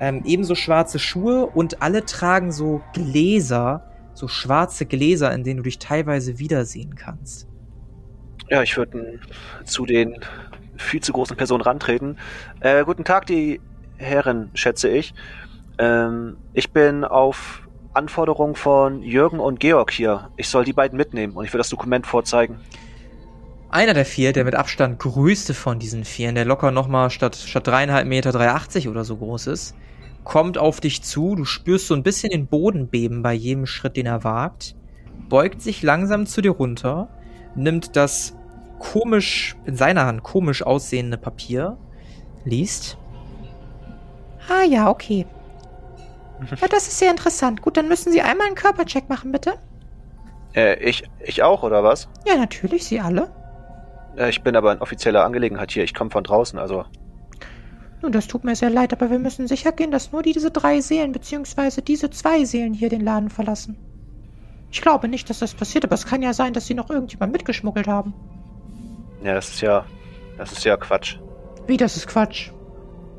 [0.01, 5.63] Ähm, ebenso schwarze Schuhe und alle tragen so Gläser, so schwarze Gläser, in denen du
[5.63, 7.47] dich teilweise wiedersehen kannst.
[8.51, 9.21] Ja, ich würde
[9.63, 10.17] zu den
[10.77, 12.17] viel zu großen Personen rantreten.
[12.59, 13.61] Äh, guten Tag, die
[13.97, 15.15] Herren, schätze ich.
[15.79, 17.62] Ähm, ich bin auf
[17.95, 20.31] Anforderung von Jürgen und Georg hier.
[20.37, 22.59] Ich soll die beiden mitnehmen und ich will das Dokument vorzeigen.
[23.71, 27.67] Einer der vier, der mit Abstand größte von diesen vieren, der locker nochmal statt, statt
[27.67, 29.75] dreieinhalb Meter 3,80 oder so groß ist,
[30.25, 31.35] kommt auf dich zu.
[31.35, 34.75] Du spürst so ein bisschen den Boden beben bei jedem Schritt, den er wagt,
[35.29, 37.09] beugt sich langsam zu dir runter,
[37.55, 38.37] nimmt das
[38.79, 41.79] komisch, in seiner Hand komisch aussehende Papier,
[42.45, 42.99] liest.
[44.49, 45.27] Ah ja, okay.
[46.61, 47.63] Ja, das ist sehr interessant.
[47.63, 49.55] Gut, dann müssen Sie einmal einen Körpercheck machen, bitte.
[50.55, 52.09] Äh, ich, ich auch, oder was?
[52.27, 53.31] Ja, natürlich, Sie alle.
[54.17, 55.85] Äh, ich bin aber in offizieller Angelegenheit hier.
[55.85, 56.85] Ich komme von draußen, also.
[58.03, 60.81] Nun, das tut mir sehr leid, aber wir müssen sicher gehen, dass nur diese drei
[60.81, 63.77] Seelen beziehungsweise diese zwei Seelen hier den Laden verlassen.
[64.71, 67.33] Ich glaube nicht, dass das passiert, aber es kann ja sein, dass Sie noch irgendjemand
[67.33, 68.15] mitgeschmuggelt haben.
[69.23, 69.85] Ja, das ist ja.
[70.39, 71.19] Das ist ja Quatsch.
[71.67, 72.51] Wie, das ist Quatsch.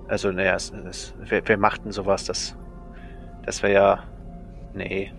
[0.07, 2.25] Also, naja, es, es, wer, wer macht denn sowas?
[2.25, 2.57] Das.
[3.45, 4.03] Das wäre ja.
[4.75, 5.11] Nee.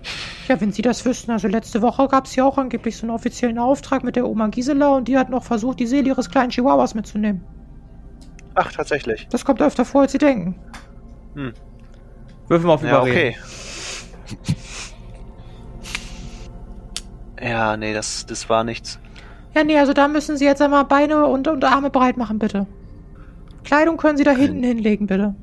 [0.49, 3.15] Ja, wenn Sie das wüssten, also letzte Woche gab es ja auch angeblich so einen
[3.15, 6.51] offiziellen Auftrag mit der Oma Gisela und die hat noch versucht, die Seele ihres kleinen
[6.51, 7.41] Chihuahuas mitzunehmen.
[8.57, 9.29] Ach, tatsächlich.
[9.31, 10.57] Das kommt öfter vor, als Sie denken.
[11.35, 11.53] Hm.
[12.49, 13.35] Würfel mal auf Ja, Überreden.
[13.35, 13.37] okay.
[17.41, 18.99] Ja, nee, das, das war nichts.
[19.55, 22.67] Ja, nee, also da müssen Sie jetzt einmal Beine und, und Arme breit machen, bitte.
[23.65, 25.35] Kleidung können Sie da hinten hinlegen, bitte.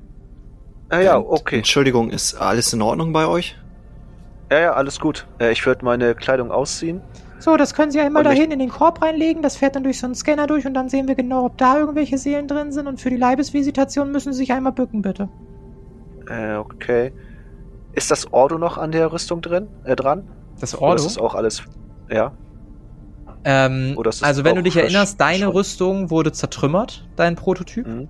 [0.92, 1.58] Ah ja, okay.
[1.58, 3.58] Entschuldigung, ist alles in Ordnung bei euch?
[4.52, 5.26] Ja, ja, alles gut.
[5.40, 7.02] Äh, ich würde meine Kleidung ausziehen.
[7.40, 9.42] So, das können Sie einmal Und da nicht- hinten in den Korb reinlegen.
[9.42, 11.78] Das fährt dann durch so einen Scanner durch und dann sehen wir genau, ob da
[11.80, 12.88] irgendwelche Seelen drin sind.
[12.88, 15.30] Und für die Leibesvisitation müssen Sie sich einmal bücken, bitte.
[16.30, 17.14] Äh, okay.
[17.94, 19.68] Ist das Ordo noch an der Rüstung drin?
[19.86, 20.28] Äh, dran?
[20.60, 20.96] Das Oder Ordo.
[20.98, 21.64] ist das auch alles.
[22.10, 22.34] Ja.
[23.44, 27.88] Ähm, Oder also wenn du dich erinnerst, deine versch- Rüstung wurde zertrümmert, dein Prototyp.
[27.88, 28.10] Mhm.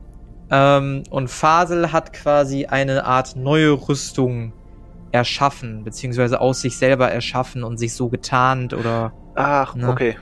[0.52, 4.54] Ähm, und Fasel hat quasi eine Art neue Rüstung
[5.12, 9.14] erschaffen, beziehungsweise aus sich selber erschaffen und sich so getarnt oder.
[9.36, 9.90] Ach, Ne?
[9.90, 10.18] okay.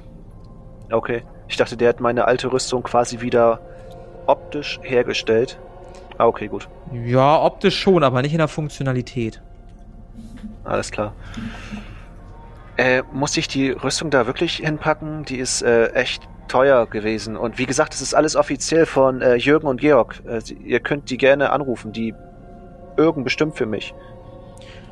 [0.91, 1.23] Okay.
[1.47, 3.59] Ich dachte, der hat meine alte Rüstung quasi wieder
[4.27, 5.59] optisch hergestellt.
[6.17, 6.67] Ah, okay, gut.
[6.93, 9.41] Ja, optisch schon, aber nicht in der Funktionalität.
[10.63, 11.13] Alles klar.
[12.79, 15.25] Äh, muss ich die Rüstung da wirklich hinpacken?
[15.25, 17.35] Die ist äh, echt teuer gewesen.
[17.35, 20.21] Und wie gesagt, es ist alles offiziell von äh, Jürgen und Georg.
[20.25, 21.91] Äh, ihr könnt die gerne anrufen.
[21.91, 22.15] Die
[22.97, 23.93] Jürgen bestimmt für mich.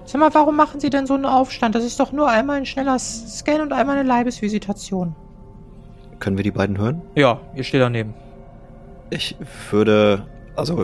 [0.03, 1.75] Sag mal, warum machen Sie denn so einen Aufstand?
[1.75, 5.15] Das ist doch nur einmal ein schneller Scan und einmal eine Leibesvisitation.
[6.19, 7.01] Können wir die beiden hören?
[7.15, 8.13] Ja, ihr steht daneben.
[9.11, 9.37] Ich
[9.71, 10.25] würde,
[10.57, 10.83] also,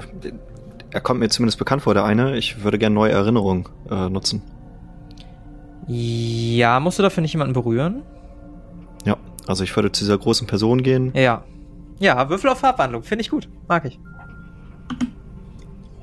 [0.91, 2.37] er kommt mir zumindest bekannt vor, der eine.
[2.37, 4.41] Ich würde gerne neue Erinnerungen äh, nutzen.
[5.87, 8.03] Ja, musst du dafür nicht jemanden berühren?
[9.05, 9.17] Ja,
[9.47, 11.11] also ich würde zu dieser großen Person gehen.
[11.15, 11.43] Ja.
[11.99, 13.47] Ja, Würfel auf Farbwandlung, finde ich gut.
[13.67, 13.99] Mag ich.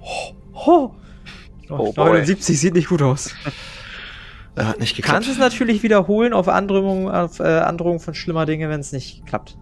[0.02, 0.34] Oh,
[0.66, 0.94] oh.
[1.68, 2.10] Oh boy.
[2.10, 3.34] 79 sieht nicht gut aus.
[4.56, 5.14] Er hat nicht geklappt.
[5.14, 9.24] Kannst es natürlich wiederholen auf Androhung, auf äh, Androhung von schlimmer Dinge, wenn es nicht
[9.26, 9.56] klappt.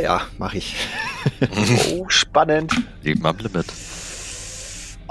[0.00, 0.76] Ja, mach ich.
[1.94, 2.72] Oh, spannend.
[3.02, 3.66] Leben am Limit.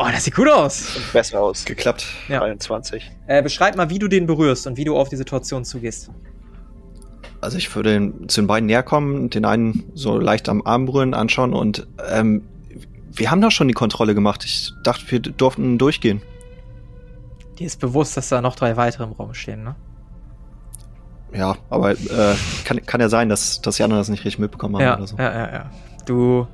[0.01, 0.95] Oh, das sieht gut aus.
[0.95, 1.65] Und besser aus.
[1.65, 2.05] Geklappt.
[2.29, 2.39] Ja.
[2.39, 3.11] 23.
[3.27, 6.09] Äh, beschreib mal, wie du den berührst und wie du auf die Situation zugehst.
[7.41, 10.85] Also ich würde den, zu den beiden näher kommen, den einen so leicht am Arm
[10.85, 12.43] berühren, anschauen und ähm,
[13.11, 14.45] wir haben doch schon die Kontrolle gemacht.
[14.45, 16.21] Ich dachte, wir durften durchgehen.
[17.57, 19.75] Dir ist bewusst, dass da noch drei weitere im Raum stehen, ne?
[21.33, 22.35] Ja, aber äh,
[22.65, 25.07] kann, kann ja sein, dass, dass die anderen das nicht richtig mitbekommen haben Ja, oder
[25.07, 25.17] so.
[25.17, 25.71] ja, ja, ja.
[26.05, 26.47] Du,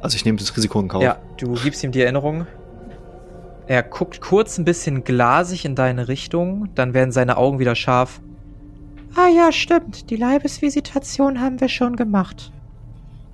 [0.00, 1.02] Also ich nehme das Risiko in Kauf.
[1.02, 2.46] ja, du gibst ihm die Erinnerung.
[3.66, 8.20] Er guckt kurz ein bisschen glasig in deine Richtung, dann werden seine Augen wieder scharf.
[9.16, 10.10] Ah ja, stimmt.
[10.10, 12.52] Die Leibesvisitation haben wir schon gemacht.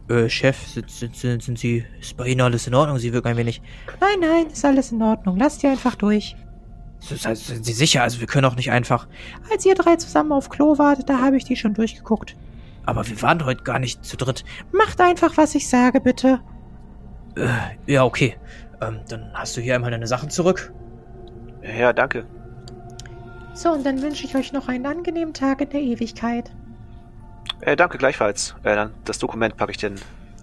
[0.08, 2.98] Äh, Chef, sind, sind, sind, sind Sie, ist bei Ihnen alles in Ordnung?
[2.98, 3.60] Sie wirken ein wenig.
[4.00, 5.36] Nein, nein, ist alles in Ordnung.
[5.36, 6.36] Lasst ihr einfach durch.
[7.00, 8.02] Sind, sind Sie sicher?
[8.02, 9.08] Also wir können auch nicht einfach.
[9.50, 12.36] Als ihr drei zusammen auf Klo wart, da habe ich die schon durchgeguckt.
[12.84, 14.44] Aber wir waren heute gar nicht zu dritt.
[14.72, 16.40] Macht einfach, was ich sage, bitte.
[17.36, 17.48] Äh,
[17.86, 18.36] ja, okay.
[18.80, 20.72] Ähm, dann hast du hier einmal deine Sachen zurück.
[21.62, 22.26] Ja, danke.
[23.54, 26.50] So, und dann wünsche ich euch noch einen angenehmen Tag in der Ewigkeit.
[27.60, 28.56] Äh, danke gleichfalls.
[28.64, 29.94] Äh, dann das Dokument packe ich denn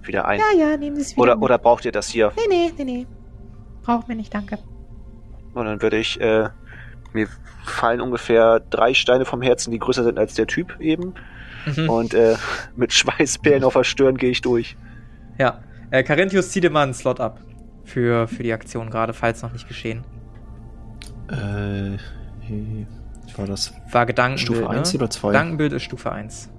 [0.04, 0.40] wieder ein.
[0.40, 1.22] Ja, ja, nehmen Sie es wieder.
[1.22, 1.44] oder, mit.
[1.44, 2.32] oder braucht ihr das hier?
[2.36, 3.08] Nee, nee, nee, nee.
[3.84, 4.58] Braucht mir nicht, danke.
[5.54, 6.50] Und dann würde ich, äh,
[7.14, 7.28] mir
[7.66, 11.16] fallen ungefähr drei Steine vom Herzen, die größer sind als der Typ eben.
[11.66, 11.90] Mhm.
[11.90, 12.36] Und äh,
[12.76, 14.78] mit Schweißperlen auf der Stirn gehe ich durch.
[15.38, 15.60] Ja.
[15.92, 17.40] Äh, Carinthius, zieh dir mal einen Slot ab.
[17.86, 20.04] Für, für die Aktion gerade, falls noch nicht geschehen.
[21.32, 21.98] Äh,
[22.48, 22.86] wie
[23.36, 23.74] war das?
[23.92, 24.58] War Gedankenbild.
[24.58, 25.00] Stufe 1 ne?
[25.00, 25.28] oder 2?
[25.30, 26.50] Gedankenbild ist Stufe 1.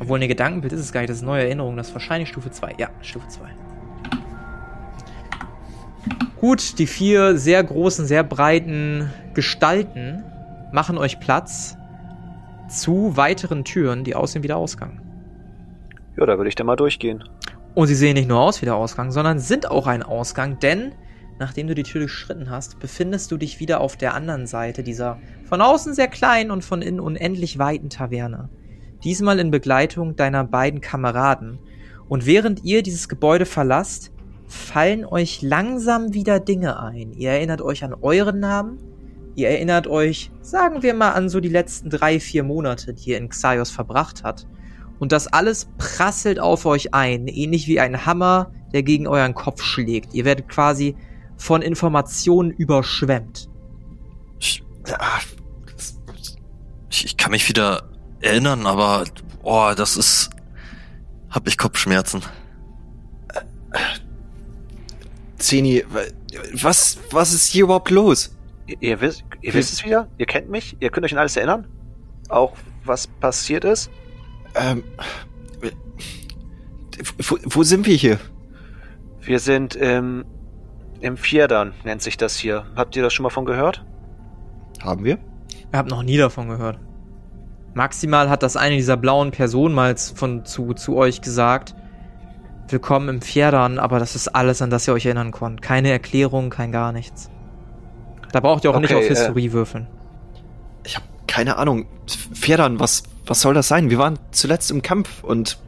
[0.00, 2.50] Obwohl, ne, Gedankenbild ist es gar nicht, das ist neue Erinnerung, das ist wahrscheinlich Stufe
[2.50, 2.74] 2.
[2.78, 3.48] Ja, Stufe 2.
[6.36, 10.22] Gut, die vier sehr großen, sehr breiten Gestalten
[10.72, 11.77] machen euch Platz
[12.68, 15.00] zu weiteren Türen, die aussehen wie der Ausgang.
[16.16, 17.24] Ja, da würde ich dann mal durchgehen.
[17.74, 20.92] Und sie sehen nicht nur aus wie der Ausgang, sondern sind auch ein Ausgang, denn
[21.38, 25.18] nachdem du die Tür durchschritten hast, befindest du dich wieder auf der anderen Seite dieser
[25.44, 28.48] von außen sehr kleinen und von innen unendlich weiten Taverne.
[29.04, 31.60] Diesmal in Begleitung deiner beiden Kameraden.
[32.08, 34.10] Und während ihr dieses Gebäude verlasst,
[34.48, 37.12] fallen euch langsam wieder Dinge ein.
[37.12, 38.78] Ihr erinnert euch an euren Namen.
[39.38, 43.18] Ihr erinnert euch, sagen wir mal, an so die letzten drei, vier Monate, die ihr
[43.18, 44.48] in Xaios verbracht habt.
[44.98, 49.62] Und das alles prasselt auf euch ein, ähnlich wie ein Hammer, der gegen euren Kopf
[49.62, 50.12] schlägt.
[50.12, 50.96] Ihr werdet quasi
[51.36, 53.48] von Informationen überschwemmt.
[54.40, 54.64] Ich,
[56.90, 57.84] ich, ich kann mich wieder
[58.18, 59.04] erinnern, aber
[59.44, 60.30] oh, das ist.
[61.30, 62.22] Hab ich Kopfschmerzen.
[65.36, 66.00] Zeni, wa-
[66.60, 68.34] was, was ist hier überhaupt los?
[68.68, 70.08] Ihr, ihr, wisst, ihr wisst es wieder?
[70.18, 70.76] Ihr kennt mich?
[70.80, 71.66] Ihr könnt euch an alles erinnern?
[72.28, 72.52] Auch
[72.84, 73.90] was passiert ist?
[74.54, 74.84] Ähm,
[77.18, 78.20] wo, wo sind wir hier?
[79.22, 80.24] Wir sind ähm,
[81.00, 82.66] im Vierdern, nennt sich das hier.
[82.76, 83.84] Habt ihr das schon mal von gehört?
[84.82, 85.18] Haben wir?
[85.48, 86.78] Ich habe noch nie davon gehört.
[87.74, 91.74] Maximal hat das eine dieser blauen Personen mal von, zu, zu euch gesagt.
[92.68, 95.62] Willkommen im Pferdern, aber das ist alles, an das ihr euch erinnern konnt.
[95.62, 97.30] Keine Erklärung, kein gar nichts.
[98.32, 99.86] Da braucht ihr auch nicht Okay, auf äh, Historie würfeln.
[100.84, 101.86] Ich habe keine Ahnung.
[102.06, 103.90] Pferdern, was, was soll das sein?
[103.90, 105.58] Wir waren zuletzt im Kampf und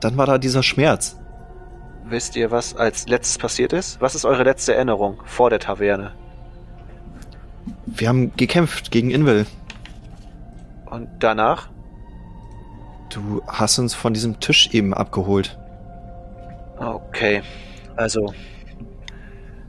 [0.00, 1.16] dann war da dieser Schmerz.
[2.08, 4.00] Wisst ihr, was als letztes passiert ist?
[4.00, 6.12] Was ist eure letzte Erinnerung vor der Taverne?
[7.86, 9.46] Wir haben gekämpft gegen Invel.
[10.86, 11.68] Und danach?
[13.10, 15.58] Du hast uns von diesem Tisch eben abgeholt.
[16.78, 17.42] Okay,
[17.96, 18.32] also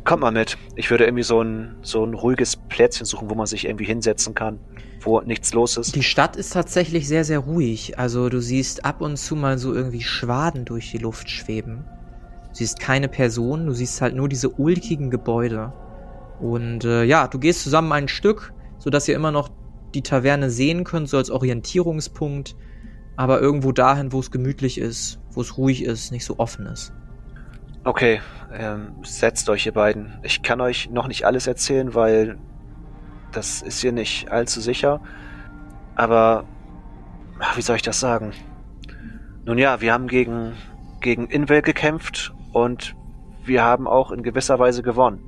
[0.08, 0.58] kommt mal mit.
[0.76, 4.34] Ich würde irgendwie so ein, so ein ruhiges Plätzchen suchen, wo man sich irgendwie hinsetzen
[4.34, 4.60] kann,
[5.02, 5.96] wo nichts los ist.
[5.96, 8.00] Die Stadt ist tatsächlich sehr, sehr ruhig.
[8.00, 11.86] Also du siehst ab und zu mal so irgendwie Schwaden durch die Luft schweben.
[12.50, 15.74] Du siehst keine Personen, du siehst halt nur diese ulkigen Gebäude.
[16.40, 19.50] Und äh, ja, du gehst zusammen ein Stück, sodass ihr immer noch
[19.94, 22.56] die Taverne sehen könnt, so als Orientierungspunkt.
[23.18, 26.94] Aber irgendwo dahin, wo es gemütlich ist, wo es ruhig ist, nicht so offen ist.
[27.88, 28.20] Okay,
[28.52, 30.20] ähm, setzt euch ihr beiden.
[30.22, 32.38] Ich kann euch noch nicht alles erzählen, weil
[33.32, 35.00] das ist hier nicht allzu sicher.
[35.96, 36.44] Aber
[37.40, 38.34] ach, wie soll ich das sagen?
[39.46, 40.58] Nun ja, wir haben gegen
[41.00, 42.94] gegen Invel gekämpft und
[43.46, 45.24] wir haben auch in gewisser Weise gewonnen.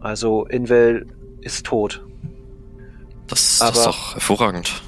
[0.00, 1.06] Also Invel
[1.42, 2.02] ist tot.
[3.26, 4.80] Das, das ist doch hervorragend.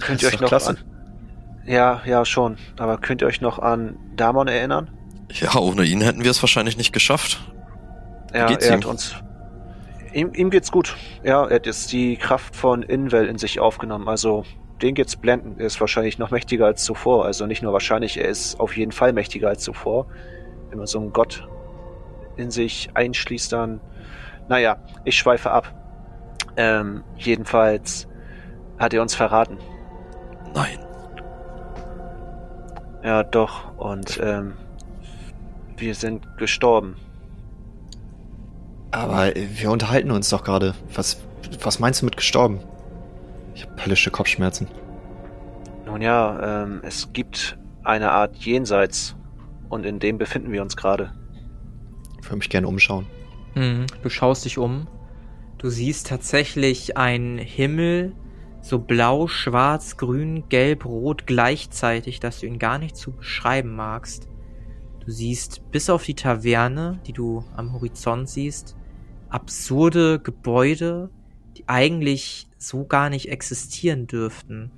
[0.00, 0.70] Könnt ihr euch noch klasse.
[0.70, 4.90] an Ja, ja schon, aber könnt ihr euch noch an Damon erinnern?
[5.32, 7.40] Ja, ohne ihn hätten wir es wahrscheinlich nicht geschafft.
[8.32, 8.80] Ja, geht's er ihm?
[8.80, 9.14] hat uns.
[10.12, 10.96] Ihm, ihm geht's gut.
[11.24, 14.08] Ja, er hat jetzt die Kraft von Invel in sich aufgenommen.
[14.08, 14.44] Also,
[14.80, 15.58] den geht's blendend.
[15.58, 17.24] Er ist wahrscheinlich noch mächtiger als zuvor.
[17.24, 20.06] Also nicht nur wahrscheinlich, er ist auf jeden Fall mächtiger als zuvor.
[20.68, 21.48] Wenn man so einen Gott
[22.36, 23.80] in sich einschließt, dann.
[24.48, 25.72] Naja, ich schweife ab.
[26.56, 28.06] Ähm, jedenfalls
[28.78, 29.58] hat er uns verraten.
[30.54, 30.78] Nein.
[33.02, 33.76] Ja, doch.
[33.76, 34.54] Und ähm,
[35.78, 36.96] wir sind gestorben.
[38.90, 40.74] Aber wir unterhalten uns doch gerade.
[40.94, 41.20] Was,
[41.62, 42.60] was meinst du mit gestorben?
[43.54, 44.68] Ich habe höllische Kopfschmerzen.
[45.86, 49.16] Nun ja, ähm, es gibt eine Art Jenseits
[49.68, 51.12] und in dem befinden wir uns gerade.
[52.20, 53.06] Ich würde mich gerne umschauen.
[53.54, 54.86] Hm, du schaust dich um.
[55.58, 58.12] Du siehst tatsächlich einen Himmel,
[58.60, 64.28] so blau, schwarz, grün, gelb, rot gleichzeitig, dass du ihn gar nicht zu beschreiben magst.
[65.04, 68.74] Du siehst bis auf die Taverne, die du am Horizont siehst,
[69.28, 71.10] absurde Gebäude,
[71.56, 74.70] die eigentlich so gar nicht existieren dürften.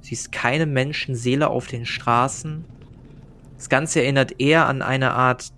[0.00, 2.64] Du siehst keine Menschenseele auf den Straßen.
[3.56, 5.50] Das Ganze erinnert eher an eine Art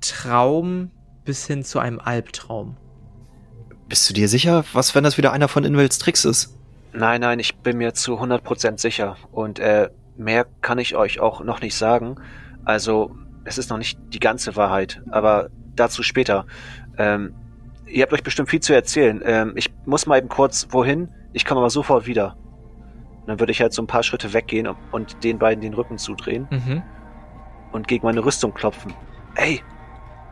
[0.00, 0.90] Traum
[1.24, 2.76] bis hin zu einem Albtraum.
[3.88, 6.56] Bist du dir sicher, was, wenn das wieder einer von Inwells Tricks ist?
[6.92, 9.16] Nein, nein, ich bin mir zu 100% sicher.
[9.30, 12.16] Und äh, mehr kann ich euch auch noch nicht sagen.
[12.64, 16.46] Also, es ist noch nicht die ganze Wahrheit, aber dazu später.
[16.98, 17.34] Ähm,
[17.86, 19.20] ihr habt euch bestimmt viel zu erzählen.
[19.24, 21.08] Ähm, ich muss mal eben kurz wohin.
[21.32, 22.36] Ich komme aber sofort wieder.
[23.20, 25.96] Und dann würde ich halt so ein paar Schritte weggehen und den beiden den Rücken
[25.98, 26.82] zudrehen Mhm.
[27.72, 28.92] und gegen meine Rüstung klopfen.
[29.36, 29.60] Ey,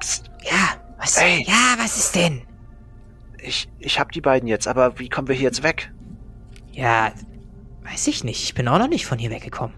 [0.00, 1.16] pst, Ja, was?
[1.16, 1.44] Ey.
[1.46, 2.42] Ja, was ist denn?
[3.42, 5.90] ich, ich hab die beiden jetzt, aber wie kommen wir hier jetzt weg?
[6.72, 7.12] Ja,
[7.84, 8.42] weiß ich nicht.
[8.44, 9.74] Ich bin auch noch nicht von hier weggekommen.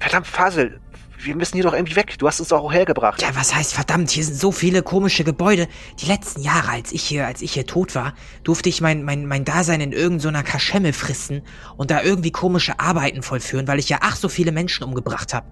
[0.00, 0.80] Verdammt, Fasel,
[1.24, 2.16] wir müssen hier doch irgendwie weg.
[2.18, 3.22] Du hast uns auch hergebracht.
[3.22, 4.10] Ja, was heißt verdammt?
[4.10, 5.68] Hier sind so viele komische Gebäude.
[6.00, 9.26] Die letzten Jahre, als ich hier, als ich hier tot war, durfte ich mein, mein,
[9.26, 11.42] mein Dasein in irgendeiner Kaschemme fristen
[11.76, 15.46] und da irgendwie komische Arbeiten vollführen, weil ich ja ach so viele Menschen umgebracht habe.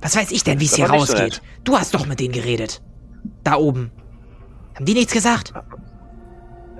[0.00, 1.42] Was weiß ich denn, wie es hier nicht so rausgeht?
[1.64, 2.82] Du hast doch mit denen geredet.
[3.42, 3.90] Da oben.
[4.74, 5.54] Haben die nichts gesagt?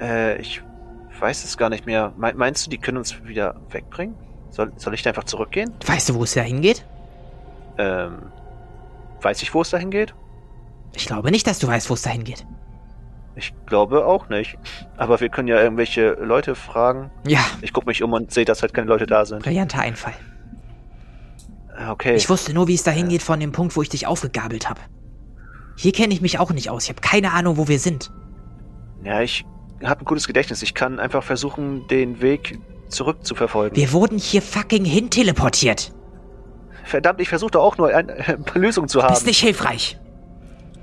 [0.00, 0.62] Äh, ich
[1.20, 2.12] weiß es gar nicht mehr.
[2.16, 4.16] Me meinst du, die können uns wieder wegbringen?
[4.50, 5.72] Soll, soll ich da einfach zurückgehen?
[5.86, 6.84] Weißt du, wo es da hingeht?
[7.78, 8.30] Ähm,
[9.22, 10.14] weiß ich, wo es dahin geht?
[10.94, 12.46] Ich glaube nicht, dass du weißt, wo es da hingeht.
[13.36, 14.56] Ich glaube auch nicht.
[14.96, 17.10] Aber wir können ja irgendwelche Leute fragen.
[17.26, 19.42] Ja, Ich gucke mich um und sehe, dass halt keine Leute da sind.
[19.42, 20.12] brillanter Einfall.
[21.76, 22.14] Äh, Okay.
[22.14, 24.80] Ich wusste nur, wie es da hingeht von dem Punkt, wo ich dich aufgegabelt habe.
[25.76, 26.84] Hier kenne ich mich auch nicht aus.
[26.84, 28.12] Ich habe keine Ahnung, wo wir sind.
[29.02, 29.44] ja, ich
[29.82, 30.62] habe ein gutes Gedächtnis.
[30.62, 33.74] Ich kann einfach versuchen, den Weg zurück zu verfolgen.
[33.74, 35.92] Wir wurden hier fucking hin teleportiert.
[36.84, 39.12] Verdammt, ich versuche doch auch nur ein, äh, eine Lösung zu haben.
[39.14, 39.98] Bist nicht hilfreich.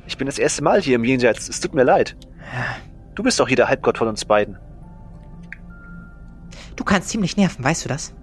[0.08, 1.48] Ich bin das erste Mal hier im Jenseits.
[1.48, 2.18] Es tut mir leid.
[3.16, 4.58] Du bist doch hier der Halbgott von uns beiden.
[6.76, 8.14] Du kannst ziemlich nerven, weißt du das?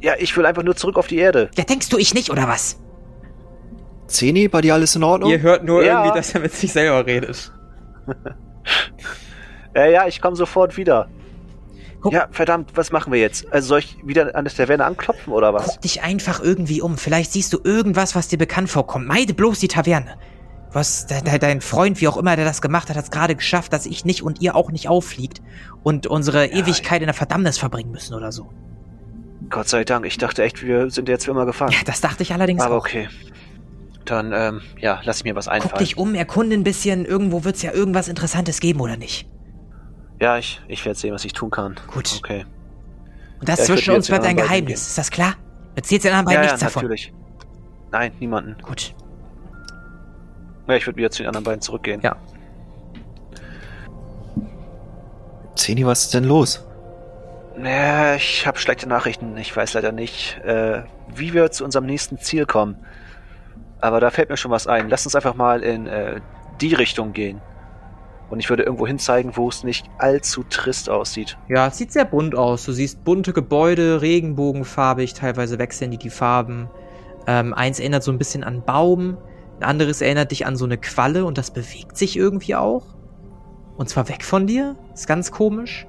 [0.00, 1.50] Ja, ich will einfach nur zurück auf die Erde.
[1.56, 2.78] Ja, denkst du ich nicht, oder was?
[4.06, 5.30] Zeni, bei dir alles in Ordnung?
[5.30, 6.02] Ihr hört nur Ja.
[6.02, 7.52] irgendwie, dass er mit sich selber redet.
[9.74, 11.06] Äh, ja, ich komme sofort wieder.
[12.06, 13.52] Guck- Ja, verdammt, was machen wir jetzt?
[13.52, 15.66] Also soll ich wieder an der Taverne anklopfen oder was?
[15.66, 16.96] Guck dich einfach irgendwie um.
[16.98, 19.06] Vielleicht siehst du irgendwas, was dir bekannt vorkommt.
[19.08, 20.16] Meide bloß die Taverne.
[20.72, 23.34] Was, de, de, dein Freund, wie auch immer der das gemacht hat, hat es gerade
[23.34, 25.40] geschafft, dass ich nicht und ihr auch nicht auffliegt
[25.82, 28.50] und unsere Ewigkeit in der Verdammnis verbringen müssen oder so.
[29.50, 31.72] Gott sei Dank, ich dachte echt, wir sind jetzt für immer gefangen.
[31.72, 32.80] Ja, das dachte ich allerdings Aber auch.
[32.80, 33.08] okay.
[34.04, 35.78] Dann, ähm, ja, lass mir was Guck einfallen.
[35.78, 37.04] dich um, erkunde ein bisschen.
[37.04, 39.28] Irgendwo wird's ja irgendwas Interessantes geben, oder nicht?
[40.20, 41.76] Ja, ich, ich werde sehen, was ich tun kann.
[41.92, 42.14] Gut.
[42.18, 42.46] Okay.
[43.40, 44.88] Und das Ja, zwischen uns bleibt den ein Geheimnis.
[44.88, 45.34] Ist das klar?
[45.74, 46.82] Erzählst den anderen beiden Ja, ja, nichts davon.
[46.82, 47.12] natürlich.
[47.92, 48.56] Nein, niemanden.
[48.62, 48.94] Gut.
[50.68, 52.00] Ja, ich würde wieder zu den anderen beiden zurückgehen.
[52.02, 52.16] Ja.
[55.54, 56.64] Zeni, was ist denn los?
[57.62, 59.36] Ja, ich habe schlechte Nachrichten.
[59.38, 60.82] Ich weiß leider nicht, äh,
[61.14, 62.76] wie wir zu unserem nächsten Ziel kommen.
[63.80, 64.88] Aber da fällt mir schon was ein.
[64.88, 66.20] Lass uns einfach mal in äh,
[66.60, 67.40] die Richtung gehen.
[68.28, 71.38] Und ich würde irgendwo hin zeigen, wo es nicht allzu trist aussieht.
[71.48, 72.64] Ja, es sieht sehr bunt aus.
[72.64, 76.68] Du siehst bunte Gebäude, regenbogenfarbig, teilweise wechseln die die Farben.
[77.26, 79.16] Ähm, eins erinnert so ein bisschen an Baum,
[79.58, 82.84] ein anderes erinnert dich an so eine Qualle und das bewegt sich irgendwie auch.
[83.76, 84.76] Und zwar weg von dir.
[84.92, 85.86] Ist ganz komisch.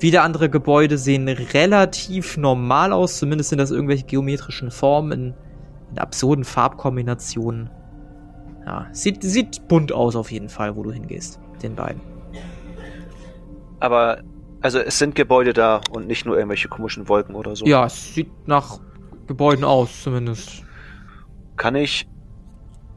[0.00, 5.34] Wieder andere Gebäude sehen relativ normal aus, zumindest sind das irgendwelche geometrischen Formen in,
[5.90, 7.70] in absurden Farbkombinationen.
[8.64, 12.00] Ja, sieht, sieht bunt aus auf jeden Fall, wo du hingehst, den beiden.
[13.78, 14.22] Aber,
[14.60, 17.64] also es sind Gebäude da und nicht nur irgendwelche komischen Wolken oder so.
[17.66, 18.80] Ja, es sieht nach
[19.26, 20.64] Gebäuden aus, zumindest.
[21.56, 22.06] Kann ich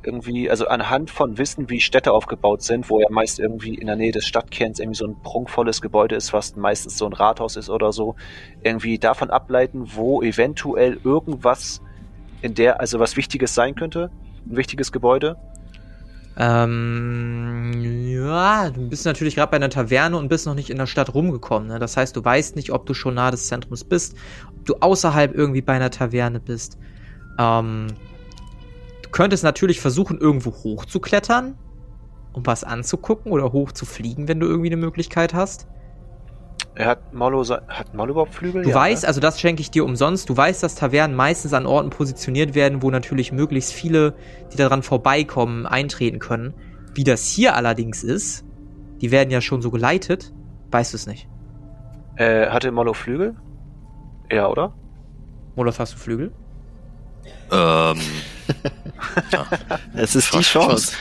[0.05, 3.95] irgendwie, also anhand von Wissen, wie Städte aufgebaut sind, wo ja meist irgendwie in der
[3.95, 7.69] Nähe des Stadtkerns irgendwie so ein prunkvolles Gebäude ist, was meistens so ein Rathaus ist
[7.69, 8.15] oder so,
[8.61, 11.81] irgendwie davon ableiten, wo eventuell irgendwas
[12.41, 14.11] in der, also was Wichtiges sein könnte,
[14.45, 15.37] ein wichtiges Gebäude.
[16.35, 20.87] Ähm, ja, du bist natürlich gerade bei einer Taverne und bist noch nicht in der
[20.87, 21.67] Stadt rumgekommen.
[21.67, 21.79] Ne?
[21.79, 24.15] Das heißt, du weißt nicht, ob du schon nahe des Zentrums bist,
[24.47, 26.77] ob du außerhalb irgendwie bei einer Taverne bist.
[27.37, 27.87] Ähm,
[29.03, 31.55] du könntest natürlich versuchen, irgendwo hochzuklettern,
[32.33, 35.67] um was anzugucken oder hoch zu fliegen, wenn du irgendwie eine Möglichkeit hast.
[36.75, 38.63] Er hat Mollo, se- hat Mollo überhaupt Flügel?
[38.63, 39.07] Du Ja, weißt, ne?
[39.07, 42.81] also das schenke ich dir umsonst, du weißt, dass Tavernen meistens an Orten positioniert werden,
[42.81, 44.15] wo natürlich möglichst viele,
[44.51, 46.53] die daran vorbeikommen, eintreten können.
[46.95, 48.43] Wie das hier allerdings ist,
[49.01, 50.33] die werden ja schon so geleitet,
[50.71, 51.27] weißt du es nicht.
[52.15, 53.35] Äh, hatte Mollo Flügel?
[54.31, 54.73] Ja, oder?
[55.55, 56.31] Moloth, hast du Flügel?
[57.51, 57.99] Ähm,
[59.95, 60.93] Es ist die Chance.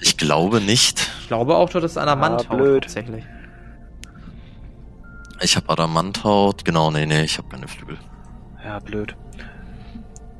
[0.00, 1.08] ich glaube nicht.
[1.20, 2.82] Ich glaube auch, du hattest Adamanthaut Ah, blöd.
[2.84, 3.24] tatsächlich.
[5.42, 6.64] Ich habe Adamanthaut.
[6.64, 7.98] Genau, nee, nee, ich habe keine Flügel.
[8.64, 9.16] Ja, blöd.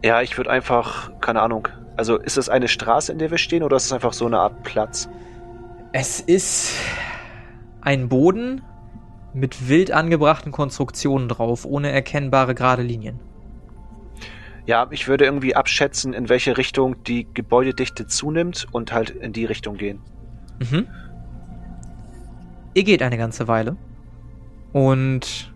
[0.05, 1.69] Ja, ich würde einfach, keine Ahnung.
[1.97, 4.39] Also ist es eine Straße, in der wir stehen, oder ist es einfach so eine
[4.39, 5.09] Art Platz?
[5.93, 6.75] Es ist
[7.81, 8.63] ein Boden
[9.35, 13.21] mit wild angebrachten Konstruktionen drauf, ohne erkennbare gerade Linien.
[14.67, 19.45] Ja, ich würde irgendwie abschätzen, in welche Richtung die Gebäudedichte zunimmt und halt in die
[19.45, 20.01] Richtung gehen.
[20.61, 20.87] Mhm.
[22.75, 23.77] Ihr geht eine ganze Weile.
[24.73, 25.55] Und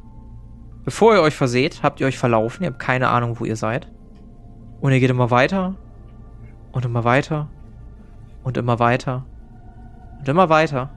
[0.85, 2.63] bevor ihr euch verseht, habt ihr euch verlaufen.
[2.63, 3.89] Ihr habt keine Ahnung, wo ihr seid.
[4.81, 5.75] Und ihr geht immer weiter.
[6.73, 7.49] Und immer weiter.
[8.45, 9.25] Und immer weiter.
[10.19, 10.91] Und immer weiter.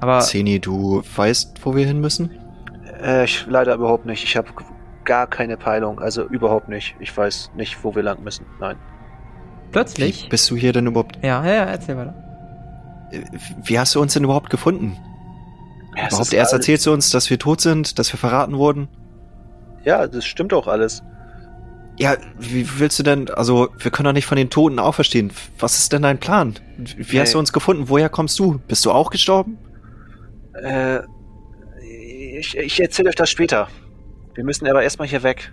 [0.00, 2.30] Aber Zeni, du weißt, wo wir hin müssen?
[3.02, 4.24] Äh, ich leider überhaupt nicht.
[4.24, 4.48] Ich habe
[5.04, 6.00] gar keine Peilung.
[6.00, 6.96] Also überhaupt nicht.
[6.98, 8.46] Ich weiß nicht, wo wir lang müssen.
[8.58, 8.76] Nein.
[8.76, 10.28] Wie plötzlich.
[10.28, 11.18] bist du hier denn überhaupt?
[11.22, 12.14] Ja, ja, ja, erzähl weiter.
[13.62, 14.96] Wie hast du uns denn überhaupt gefunden?
[15.96, 18.88] Ja, überhaupt erst erzählst du uns, dass wir tot sind, dass wir verraten wurden?
[19.84, 21.02] Ja, das stimmt auch alles.
[21.98, 25.32] Ja, wie willst du denn, also wir können doch nicht von den Toten auferstehen.
[25.58, 26.54] Was ist denn dein Plan?
[26.78, 27.32] Wie hast Nee.
[27.34, 27.88] du uns gefunden?
[27.88, 28.58] Woher kommst du?
[28.68, 29.58] Bist du auch gestorben?
[30.54, 31.00] Äh,
[32.38, 33.68] ich, ich erzähle euch das später.
[34.34, 35.52] Wir müssen aber erstmal hier weg.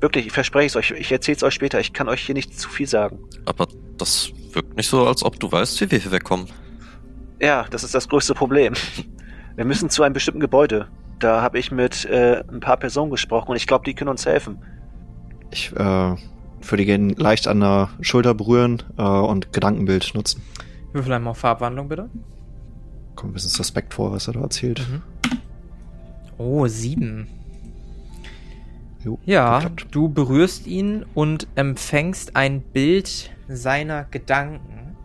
[0.00, 0.90] Wirklich, ich verspreche es euch.
[0.90, 1.80] Ich erzähle es euch später.
[1.80, 3.18] Ich kann euch hier nicht zu viel sagen.
[3.46, 3.66] Aber
[3.96, 6.48] das wirkt nicht so, als ob du weißt, wie wir hier wegkommen.
[7.40, 8.74] Ja, das ist das größte Problem.
[9.56, 10.88] Wir müssen zu einem bestimmten Gebäude.
[11.18, 14.26] Da habe ich mit äh, ein paar Personen gesprochen und ich glaube, die können uns
[14.26, 14.58] helfen.
[15.50, 20.42] Ich äh, würde ihn leicht an der Schulter berühren äh, und Gedankenbild nutzen.
[20.92, 22.10] Würfel einmal auf Farbwandlung, bitte.
[23.14, 24.86] Kommt ein bisschen suspekt vor, was er da erzählt.
[24.90, 25.02] Mhm.
[26.36, 27.28] Oh, sieben.
[29.02, 29.86] Jo, Ja, geklappt.
[29.92, 34.96] du berührst ihn und empfängst ein Bild seiner Gedanken.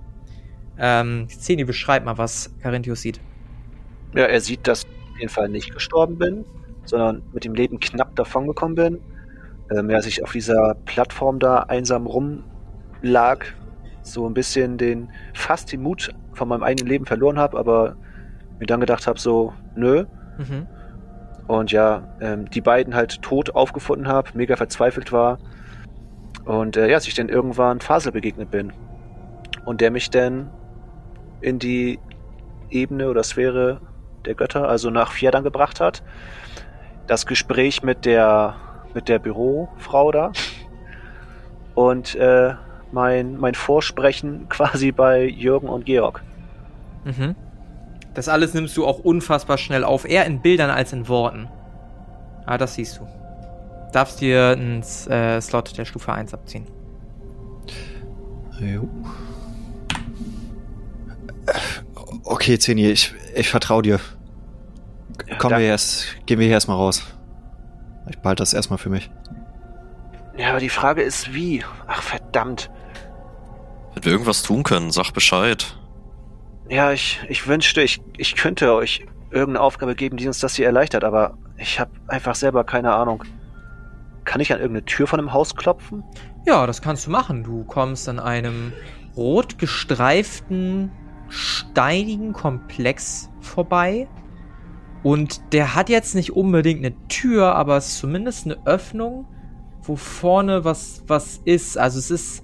[0.78, 3.22] Ähm, Zeni, beschreib mal, was Carinthius sieht.
[4.14, 6.46] Ja, er sieht, dass ich auf jeden Fall nicht gestorben bin,
[6.86, 9.00] sondern mit dem Leben knapp davongekommen bin.
[9.72, 13.46] Ähm, ja, dass ich auf dieser Plattform da einsam rumlag,
[14.02, 17.96] so ein bisschen den, fast den Mut von meinem eigenen Leben verloren habe, aber
[18.60, 20.06] mir dann gedacht habe, so, nö.
[20.38, 20.68] Mhm.
[21.48, 25.38] Und ja, ähm, die beiden halt tot aufgefunden habe, mega verzweifelt war.
[26.46, 28.74] Und äh, ja, dass ich dann irgendwann Fasel begegnet bin.
[29.66, 30.50] Und der mich dann
[31.42, 32.00] in die
[32.70, 33.82] Ebene oder Sphäre
[34.26, 36.04] der Götter, also nach Fjerdang gebracht hat.
[37.08, 38.56] Das Gespräch mit der
[38.94, 40.32] mit der Bürofrau da.
[41.76, 42.54] Und äh,
[42.92, 46.22] mein, mein Vorsprechen quasi bei Jürgen und Georg.
[47.06, 47.36] Mhm.
[48.14, 50.06] Das alles nimmst du auch unfassbar schnell auf.
[50.06, 51.48] Eher in Bildern als in Worten.
[52.46, 53.08] Ah, das siehst du.
[53.94, 56.68] Darfst dir einen äh, Slot der Stufe 1 abziehen.
[58.60, 58.88] Jo.
[62.24, 64.00] Okay, Zeni, ich, ich vertraue dir.
[65.28, 65.60] Ja, Kommen danke.
[65.60, 67.04] wir erst, gehen wir hier erstmal raus.
[68.10, 69.10] Ich behalte das erstmal für mich.
[70.38, 71.64] Ja, aber die Frage ist wie.
[71.88, 72.70] Ach verdammt.
[73.94, 75.78] Wenn wir irgendwas tun können, sag Bescheid.
[76.70, 80.66] Ja, ich, ich wünschte, ich, ich könnte euch irgendeine Aufgabe geben, die uns das hier
[80.66, 83.24] erleichtert, aber ich habe einfach selber keine Ahnung.
[84.24, 86.04] Kann ich an irgendeine Tür von einem Haus klopfen?
[86.46, 87.44] Ja, das kannst du machen.
[87.44, 88.74] Du kommst an einem
[89.16, 90.92] rot gestreiften,
[91.32, 94.08] steinigen Komplex vorbei.
[95.04, 99.26] Und der hat jetzt nicht unbedingt eine Tür, aber es ist zumindest eine Öffnung,
[99.82, 101.78] wo vorne was, was ist.
[101.78, 102.44] Also es ist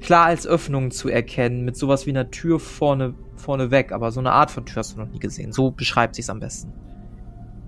[0.00, 3.92] klar als Öffnung zu erkennen, mit sowas wie einer Tür vorne, vorne weg.
[3.92, 5.52] Aber so eine Art von Tür hast du noch nie gesehen.
[5.52, 6.72] So beschreibt sich's am besten.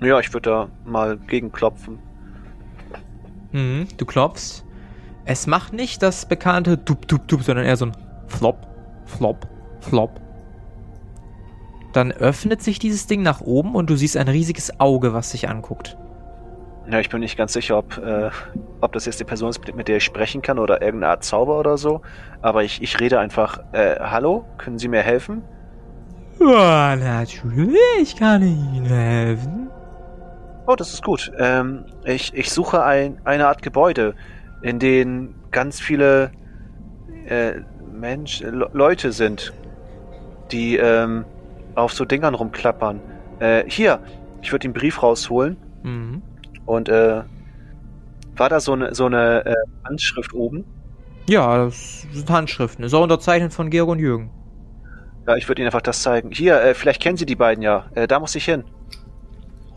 [0.03, 1.99] Ja, ich würde da mal gegenklopfen.
[3.53, 4.65] Mhm, du klopfst.
[5.25, 7.97] Es macht nicht das bekannte Dup, Dup, Dup, sondern eher so ein
[8.27, 8.67] Flop,
[9.07, 9.49] Flop,
[9.81, 10.26] Flop.
[11.97, 15.49] Dann öffnet sich dieses Ding nach oben und du siehst ein riesiges Auge, was dich
[15.49, 15.97] anguckt.
[16.91, 18.29] Ja, ich bin nicht ganz sicher, ob, äh,
[18.83, 21.59] ob das jetzt die Person ist, mit der ich sprechen kann oder irgendeine Art Zauber
[21.59, 22.03] oder so.
[22.43, 25.43] Aber ich, ich rede einfach, äh, hallo, können Sie mir helfen?
[26.39, 29.71] Ja, natürlich kann ich Ihnen helfen.
[30.67, 31.33] Oh, das ist gut.
[31.39, 34.15] Ähm, ich, ich suche ein, eine Art Gebäude,
[34.61, 36.31] in dem ganz viele
[37.27, 37.53] äh,
[37.91, 39.55] Mensch, Le Leute sind,
[40.53, 41.25] die ähm,
[41.77, 43.01] auf so Dingern rumklappern.
[43.39, 44.01] Äh, hier,
[44.43, 46.23] ich würde den Brief rausholen Mhm.
[46.65, 47.23] und äh,
[48.37, 49.55] war da so eine, so eine äh,
[49.85, 50.65] Handschrift oben?
[51.29, 52.85] Ja, das sind Handschriften.
[52.85, 54.31] Ist auch unterzeichnet von Georg und Jürgen.
[55.27, 56.31] Ja, ich würde Ihnen einfach das zeigen.
[56.33, 57.87] Hier, äh, vielleicht kennen Sie die beiden ja.
[57.95, 58.65] Äh, da muss ich hin.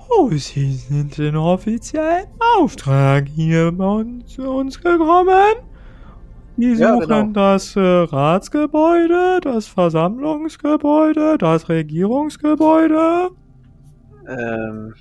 [0.09, 2.27] Oh, Sie sind in offiziellen
[2.57, 5.55] Auftrag hier bei uns, zu uns gekommen.
[6.59, 7.31] Ja, suchen genau.
[7.33, 13.29] das äh, Ratsgebäude, das Versammlungsgebäude, das Regierungsgebäude.
[14.27, 14.93] Ähm,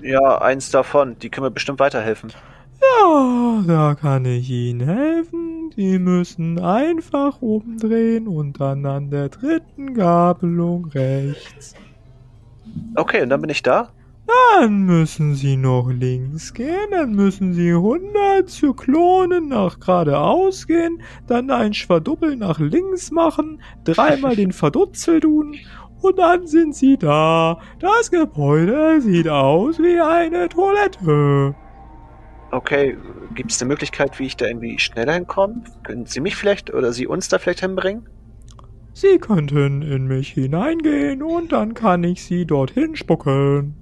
[0.00, 1.16] ja, eins davon.
[1.20, 2.32] Die können mir bestimmt weiterhelfen.
[2.80, 5.70] Ja, da kann ich Ihnen helfen.
[5.76, 11.74] Sie müssen einfach umdrehen und dann an der dritten Gabelung rechts.
[12.94, 13.90] Okay, und dann bin ich da.
[14.32, 21.50] Dann müssen Sie noch links gehen, dann müssen Sie 100 Zyklonen nach geradeaus gehen, dann
[21.50, 25.56] ein Schwadubbel nach links machen, dreimal den Verdutzel tun
[26.00, 27.58] und dann sind Sie da.
[27.80, 31.54] Das Gebäude sieht aus wie eine Toilette.
[32.52, 32.96] Okay,
[33.34, 35.62] gibt es eine Möglichkeit, wie ich da irgendwie schneller hinkomme?
[35.82, 38.08] Können Sie mich vielleicht oder Sie uns da vielleicht hinbringen?
[38.94, 43.74] Sie könnten in mich hineingehen und dann kann ich Sie dorthin spucken.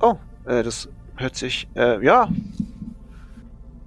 [0.00, 2.28] Oh, äh, das hört sich, äh, ja.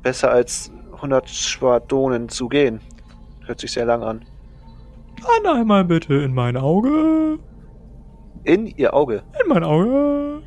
[0.03, 2.79] Besser als 100 Schwadonen zu gehen.
[3.45, 4.25] Hört sich sehr lang an.
[5.43, 7.39] Dann einmal bitte in mein Auge.
[8.43, 9.23] In Ihr Auge.
[9.41, 10.41] In mein Auge.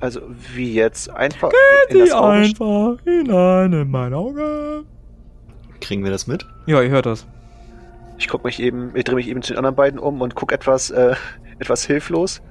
[0.00, 0.20] Also,
[0.54, 1.08] wie jetzt?
[1.10, 1.50] Einfach
[1.88, 4.84] in Sie das Auge einfach hinein in mein Auge.
[5.80, 6.46] Kriegen wir das mit?
[6.66, 7.26] Ja, ihr hört das.
[8.18, 10.52] Ich guck mich eben, ich drehe mich eben zu den anderen beiden um und guck
[10.52, 11.14] etwas, äh,
[11.58, 12.42] etwas hilflos.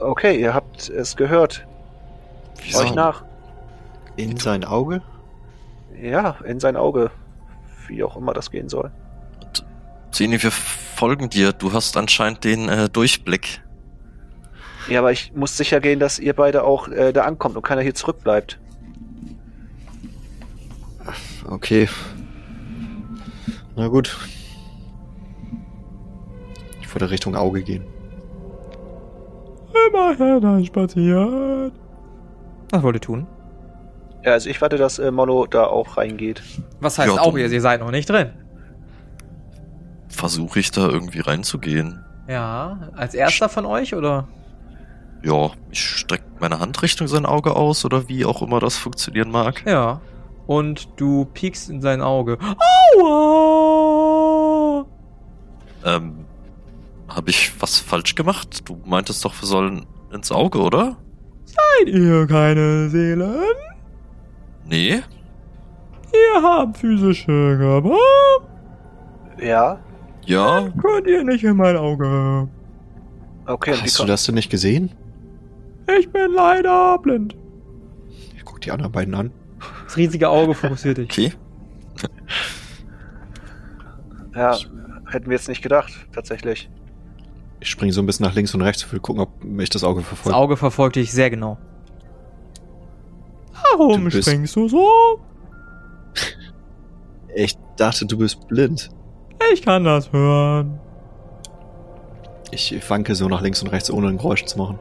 [0.00, 1.66] Okay, ihr habt es gehört.
[2.62, 2.80] Wieso?
[2.80, 3.24] Euch nach.
[4.16, 5.02] In sein Auge?
[6.00, 7.10] Ja, in sein Auge.
[7.86, 8.90] Wie auch immer das gehen soll.
[10.10, 11.52] Zeni, wir folgen dir.
[11.52, 13.62] Du hast anscheinend den äh, Durchblick.
[14.88, 17.82] Ja, aber ich muss sicher gehen, dass ihr beide auch äh, da ankommt und keiner
[17.82, 18.58] hier zurückbleibt.
[21.48, 21.88] Okay.
[23.76, 24.16] Na gut.
[26.80, 27.84] Ich würde Richtung Auge gehen.
[29.88, 31.72] Immerhin ein spaziert.
[32.70, 33.26] Was wollt ihr tun?
[34.24, 36.42] Ja, also ich warte, dass äh, Mono da auch reingeht.
[36.80, 37.52] Was heißt Ja, auch dann- jetzt?
[37.52, 38.30] Ihr seid noch nicht drin.
[40.08, 42.04] Versuche ich da irgendwie reinzugehen.
[42.28, 44.28] Ja, als erster von euch oder?
[45.22, 49.30] Ja, ich strecke meine Hand Richtung sein Auge aus oder wie auch immer das funktionieren
[49.30, 49.62] mag.
[49.66, 50.00] Ja.
[50.46, 52.38] Und du piekst in sein Auge.
[53.02, 54.84] Aua!
[55.84, 56.24] Ähm,
[57.14, 58.68] habe ich was falsch gemacht?
[58.68, 60.96] Du meintest doch, wir sollen ins Auge, oder?
[61.44, 63.42] Seid ihr keine Seelen?
[64.66, 65.02] Nee?
[66.12, 67.96] Ihr habt physische Körper?
[69.40, 69.78] Ja,
[70.26, 70.68] Ja?
[70.80, 72.48] Könnt ihr nicht in mein Auge?
[73.46, 73.74] okay.
[73.80, 74.90] Hast du das denn nicht gesehen?
[75.98, 77.36] Ich bin leider blind.
[78.36, 79.30] Ich guck die anderen beiden an.
[79.84, 81.10] Das riesige Auge fokussiert dich.
[81.10, 81.32] Okay.
[84.34, 84.56] Ja,
[85.10, 86.68] hätten wir jetzt nicht gedacht, tatsächlich.
[87.64, 90.00] Ich springe so ein bisschen nach links und rechts, will gucken, ob mich das Auge
[90.02, 90.36] Das verfolgt.
[90.36, 91.56] Auge verfolgt dich sehr genau.
[93.78, 94.86] Warum Du bist- springst du so?
[97.34, 98.90] Ich dachte, du bist blind.
[99.52, 100.78] Ich kann das hören.
[102.52, 104.78] Ich wanke so nach links und rechts, ohne ein Geräusch zu machen.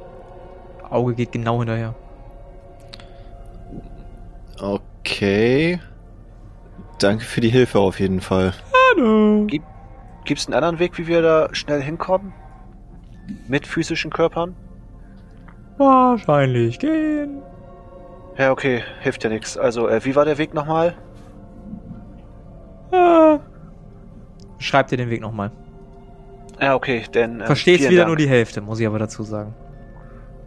[0.89, 1.95] Auge geht genau hinterher.
[4.59, 5.79] Okay.
[6.99, 8.53] Danke für die Hilfe auf jeden Fall.
[8.95, 9.47] Gerne.
[9.47, 9.65] Gibt
[10.39, 12.33] es einen anderen Weg, wie wir da schnell hinkommen?
[13.47, 14.55] Mit physischen Körpern?
[15.77, 17.41] Wahrscheinlich gehen.
[18.37, 19.57] Ja, okay, hilft ja nichts.
[19.57, 20.95] Also, äh, wie war der Weg nochmal?
[22.91, 23.37] Äh,
[24.59, 25.51] Schreibt dir den Weg nochmal.
[26.59, 27.41] Ja, okay, denn.
[27.41, 28.07] Äh, Verstehst wieder Dank.
[28.07, 29.53] nur die Hälfte, muss ich aber dazu sagen.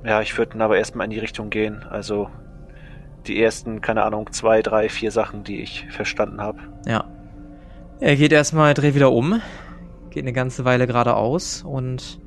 [0.04, 1.84] Ja, ich würde dann aber erstmal in die Richtung gehen.
[1.90, 2.28] Also,
[3.26, 6.58] die ersten, keine Ahnung, zwei, drei, vier Sachen, die ich verstanden habe.
[6.86, 7.04] Ja.
[8.00, 9.40] Er geht erstmal, dreht wieder um,
[10.10, 12.20] geht eine ganze Weile geradeaus und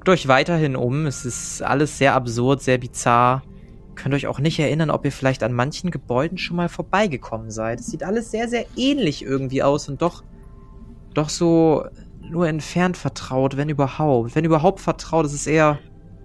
[0.00, 1.04] guckt euch weiterhin um.
[1.04, 3.42] Es ist alles sehr absurd, sehr bizarr.
[3.96, 7.80] Könnt euch auch nicht erinnern, ob ihr vielleicht an manchen Gebäuden schon mal vorbeigekommen seid.
[7.80, 10.24] Es sieht alles sehr, sehr ähnlich irgendwie aus und doch,
[11.12, 11.84] doch so
[12.22, 14.34] nur entfernt vertraut, wenn überhaupt.
[14.34, 15.78] Wenn überhaupt vertraut, ist es eher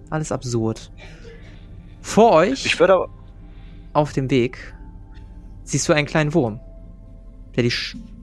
[0.08, 0.90] alles absurd.
[2.00, 3.08] Vor euch Ich würde
[3.92, 4.74] auf dem Weg
[5.64, 6.60] siehst du einen kleinen Wurm,
[7.54, 7.72] der die,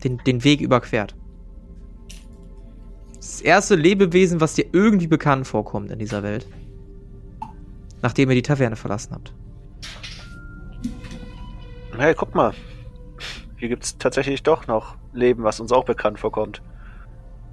[0.03, 1.13] den, den Weg überquert.
[3.23, 6.45] Das erste Lebewesen, was dir irgendwie bekannt vorkommt in dieser Welt.
[8.01, 9.33] Nachdem ihr die Taverne verlassen habt.
[11.97, 12.53] Hey, guck mal.
[13.55, 16.61] Hier gibt's tatsächlich doch noch Leben, was uns auch bekannt vorkommt.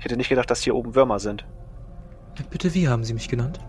[0.01, 1.45] Ich hätte nicht gedacht, dass hier oben Würmer sind.
[2.51, 3.61] Bitte, wie haben sie mich genannt?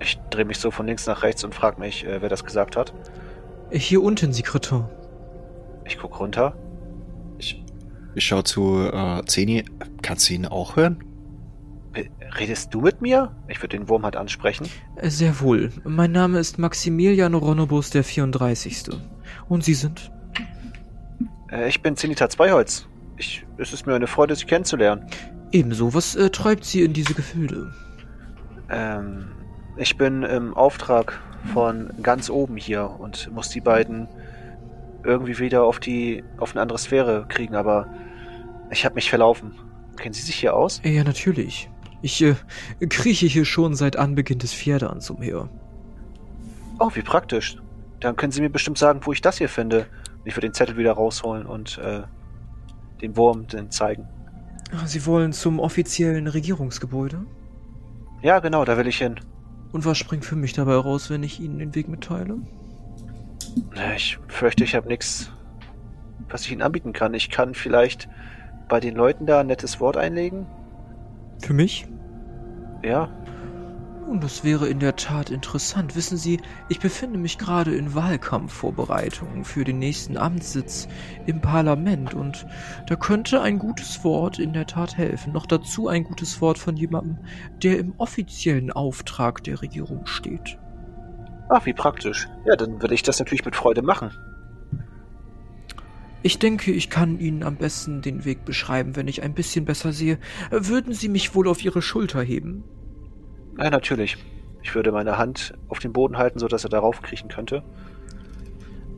[0.00, 2.76] Ich drehe mich so von links nach rechts und frage mich, äh, wer das gesagt
[2.76, 2.92] hat.
[3.70, 4.90] Hier unten, Sekretär.
[5.86, 6.54] Ich guck runter.
[7.38, 7.64] Ich,
[8.14, 9.64] ich schaue zu äh, Zeni.
[10.06, 11.02] Kannst du ihn auch hören?
[11.92, 12.04] Äh,
[12.38, 13.34] Redest du mit mir?
[13.48, 14.68] Ich würde den Wurm halt ansprechen.
[14.94, 15.72] Äh, Sehr wohl.
[15.82, 18.84] Mein Name ist Maximilian Ronobus der 34.
[19.48, 20.12] Und Sie sind?
[21.50, 22.86] Äh, ich bin Zenita Zweiholz.
[23.16, 25.10] Ich, es ist mir eine Freude, Sie kennenzulernen.
[25.50, 25.92] Ebenso.
[25.92, 27.74] Was äh, treibt Sie in diese Gefilde?
[28.70, 29.32] Ähm,
[29.76, 31.20] ich bin im Auftrag
[31.52, 34.06] von ganz oben hier und muss die beiden
[35.02, 37.88] irgendwie wieder auf die auf eine andere Sphäre kriegen, aber
[38.70, 39.65] ich habe mich verlaufen.
[39.96, 40.80] Kennen Sie sich hier aus?
[40.84, 41.70] Ja, natürlich.
[42.02, 42.34] Ich äh,
[42.88, 45.48] krieche hier schon seit Anbeginn des Pferdans umher.
[46.78, 47.56] Oh, wie praktisch.
[48.00, 49.86] Dann können Sie mir bestimmt sagen, wo ich das hier finde.
[50.24, 52.02] Ich würde den Zettel wieder rausholen und äh,
[53.00, 54.06] den Wurm dann zeigen.
[54.72, 57.24] Ah, Sie wollen zum offiziellen Regierungsgebäude?
[58.22, 59.16] Ja, genau, da will ich hin.
[59.72, 62.38] Und was springt für mich dabei raus, wenn ich Ihnen den Weg mitteile?
[63.96, 65.30] Ich fürchte, ich habe nichts,
[66.28, 67.14] was ich Ihnen anbieten kann.
[67.14, 68.08] Ich kann vielleicht
[68.68, 70.46] bei den Leuten da ein nettes Wort einlegen.
[71.42, 71.86] Für mich?
[72.84, 73.08] Ja,
[74.08, 75.96] Und das wäre in der Tat interessant.
[75.96, 80.86] Wissen Sie, ich befinde mich gerade in Wahlkampfvorbereitungen für den nächsten Amtssitz
[81.26, 82.46] im Parlament und
[82.86, 85.32] da könnte ein gutes Wort in der Tat helfen.
[85.32, 87.18] Noch dazu ein gutes Wort von jemandem,
[87.62, 90.56] der im offiziellen Auftrag der Regierung steht.
[91.48, 92.28] ach, wie praktisch.
[92.44, 94.10] Ja, dann würde ich das natürlich mit Freude machen.
[96.22, 99.92] Ich denke, ich kann Ihnen am besten den Weg beschreiben, wenn ich ein bisschen besser
[99.92, 100.18] sehe.
[100.50, 102.64] Würden Sie mich wohl auf Ihre Schulter heben?
[103.58, 104.16] Ja, natürlich.
[104.62, 107.62] Ich würde meine Hand auf den Boden halten, sodass er darauf kriechen könnte.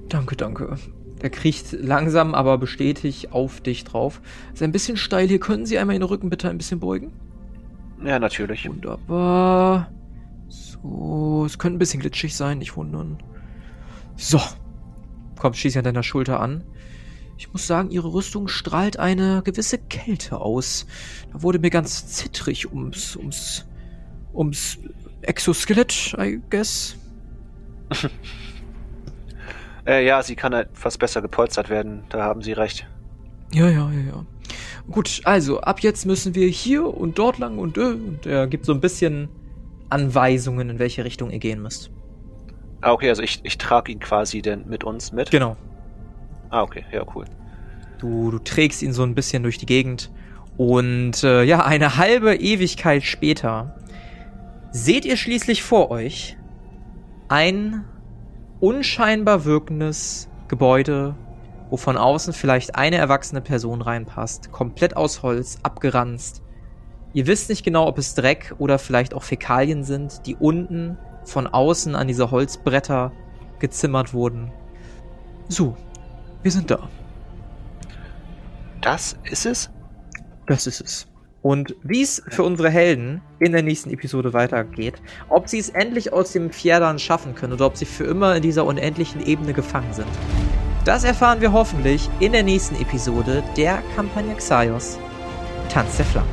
[0.09, 0.79] Danke, danke.
[1.21, 4.23] Er kriecht langsam, aber bestätigt auf dich drauf.
[4.55, 5.41] Ist ein bisschen steil hier.
[5.41, 7.13] Können Sie einmal Ihren Rücken bitte ein bisschen beugen?
[8.03, 8.69] Ja, natürlich.
[8.69, 9.93] Wunderbar.
[10.49, 13.19] So, es könnte ein bisschen glitschig sein, nicht wundern.
[14.17, 14.41] So.
[15.39, 16.65] Komm, schieß an deiner Schulter an.
[17.39, 20.87] Ich muss sagen, ihre Rüstung strahlt eine gewisse Kälte aus.
[21.33, 23.65] Da wurde mir ganz zittrig ums, ums,
[24.35, 24.79] ums
[25.23, 26.97] Exoskelett, I guess.
[29.87, 32.05] Äh, ja, sie kann halt etwas besser gepolstert werden.
[32.11, 32.87] Da haben Sie recht.
[33.55, 34.27] Ja, ja, ja, ja.
[34.91, 38.67] Gut, also ab jetzt müssen wir hier und dort lang und äh, und er gibt
[38.67, 39.31] so ein bisschen
[39.89, 41.91] Anweisungen, in welche Richtung ihr gehen müsst.
[42.83, 45.31] Ah, okay, also ich, ich trage ihn quasi denn mit uns mit.
[45.31, 45.57] Genau.
[46.51, 47.25] Ah, okay, ja, cool.
[47.99, 50.11] Du, du trägst ihn so ein bisschen durch die Gegend
[50.57, 53.77] und äh, ja, eine halbe Ewigkeit später
[54.71, 56.37] seht ihr schließlich vor euch
[57.29, 57.85] ein
[58.61, 61.15] unscheinbar wirkendes Gebäude,
[61.71, 66.43] wo von außen vielleicht eine erwachsene Person reinpasst, komplett aus Holz, abgeranzt.
[67.13, 71.47] Ihr wisst nicht genau, ob es Dreck oder vielleicht auch Fäkalien sind, die unten von
[71.47, 73.13] außen an diese Holzbretter
[73.59, 74.51] gezimmert wurden.
[75.49, 75.77] So,
[76.43, 76.89] wir sind da.
[78.81, 79.71] Das ist es?
[80.47, 81.07] Das ist es.
[81.43, 84.95] Und wie es für unsere Helden in der nächsten Episode weitergeht,
[85.29, 88.43] ob sie es endlich aus dem Pferdan schaffen können oder ob sie für immer in
[88.43, 90.09] dieser unendlichen Ebene gefangen sind,
[90.85, 94.99] das erfahren wir hoffentlich in der nächsten Episode der Kampagne Xaios
[95.69, 96.29] Tanz der Flammen.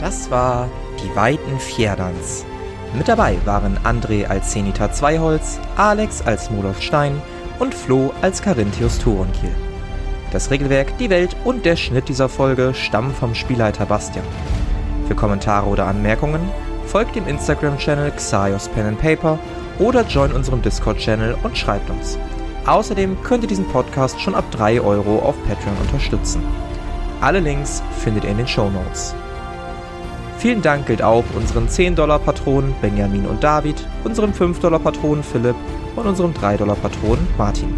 [0.00, 0.68] Das war
[1.02, 2.44] Die Weiten Fjerdans.
[2.96, 7.20] Mit dabei waren André als Zenita Zweiholz, Alex als Moloth Stein
[7.58, 9.54] und Flo als Carinthius Thorenkiel.
[10.32, 14.24] Das Regelwerk, die Welt und der Schnitt dieser Folge stammen vom Spielleiter Bastian.
[15.08, 16.40] Für Kommentare oder Anmerkungen
[16.86, 19.38] folgt dem Instagram-Channel Xaios Pen and Paper
[19.78, 22.18] oder join unserem Discord-Channel und schreibt uns.
[22.66, 26.42] Außerdem könnt ihr diesen Podcast schon ab 3 Euro auf Patreon unterstützen.
[27.20, 29.14] Alle Links findet ihr in den Show Notes.
[30.38, 35.56] Vielen Dank gilt auch unseren 10-Dollar-Patronen Benjamin und David, unserem 5-Dollar-Patronen Philipp
[35.96, 37.74] und unserem 3-Dollar-Patronen Martin.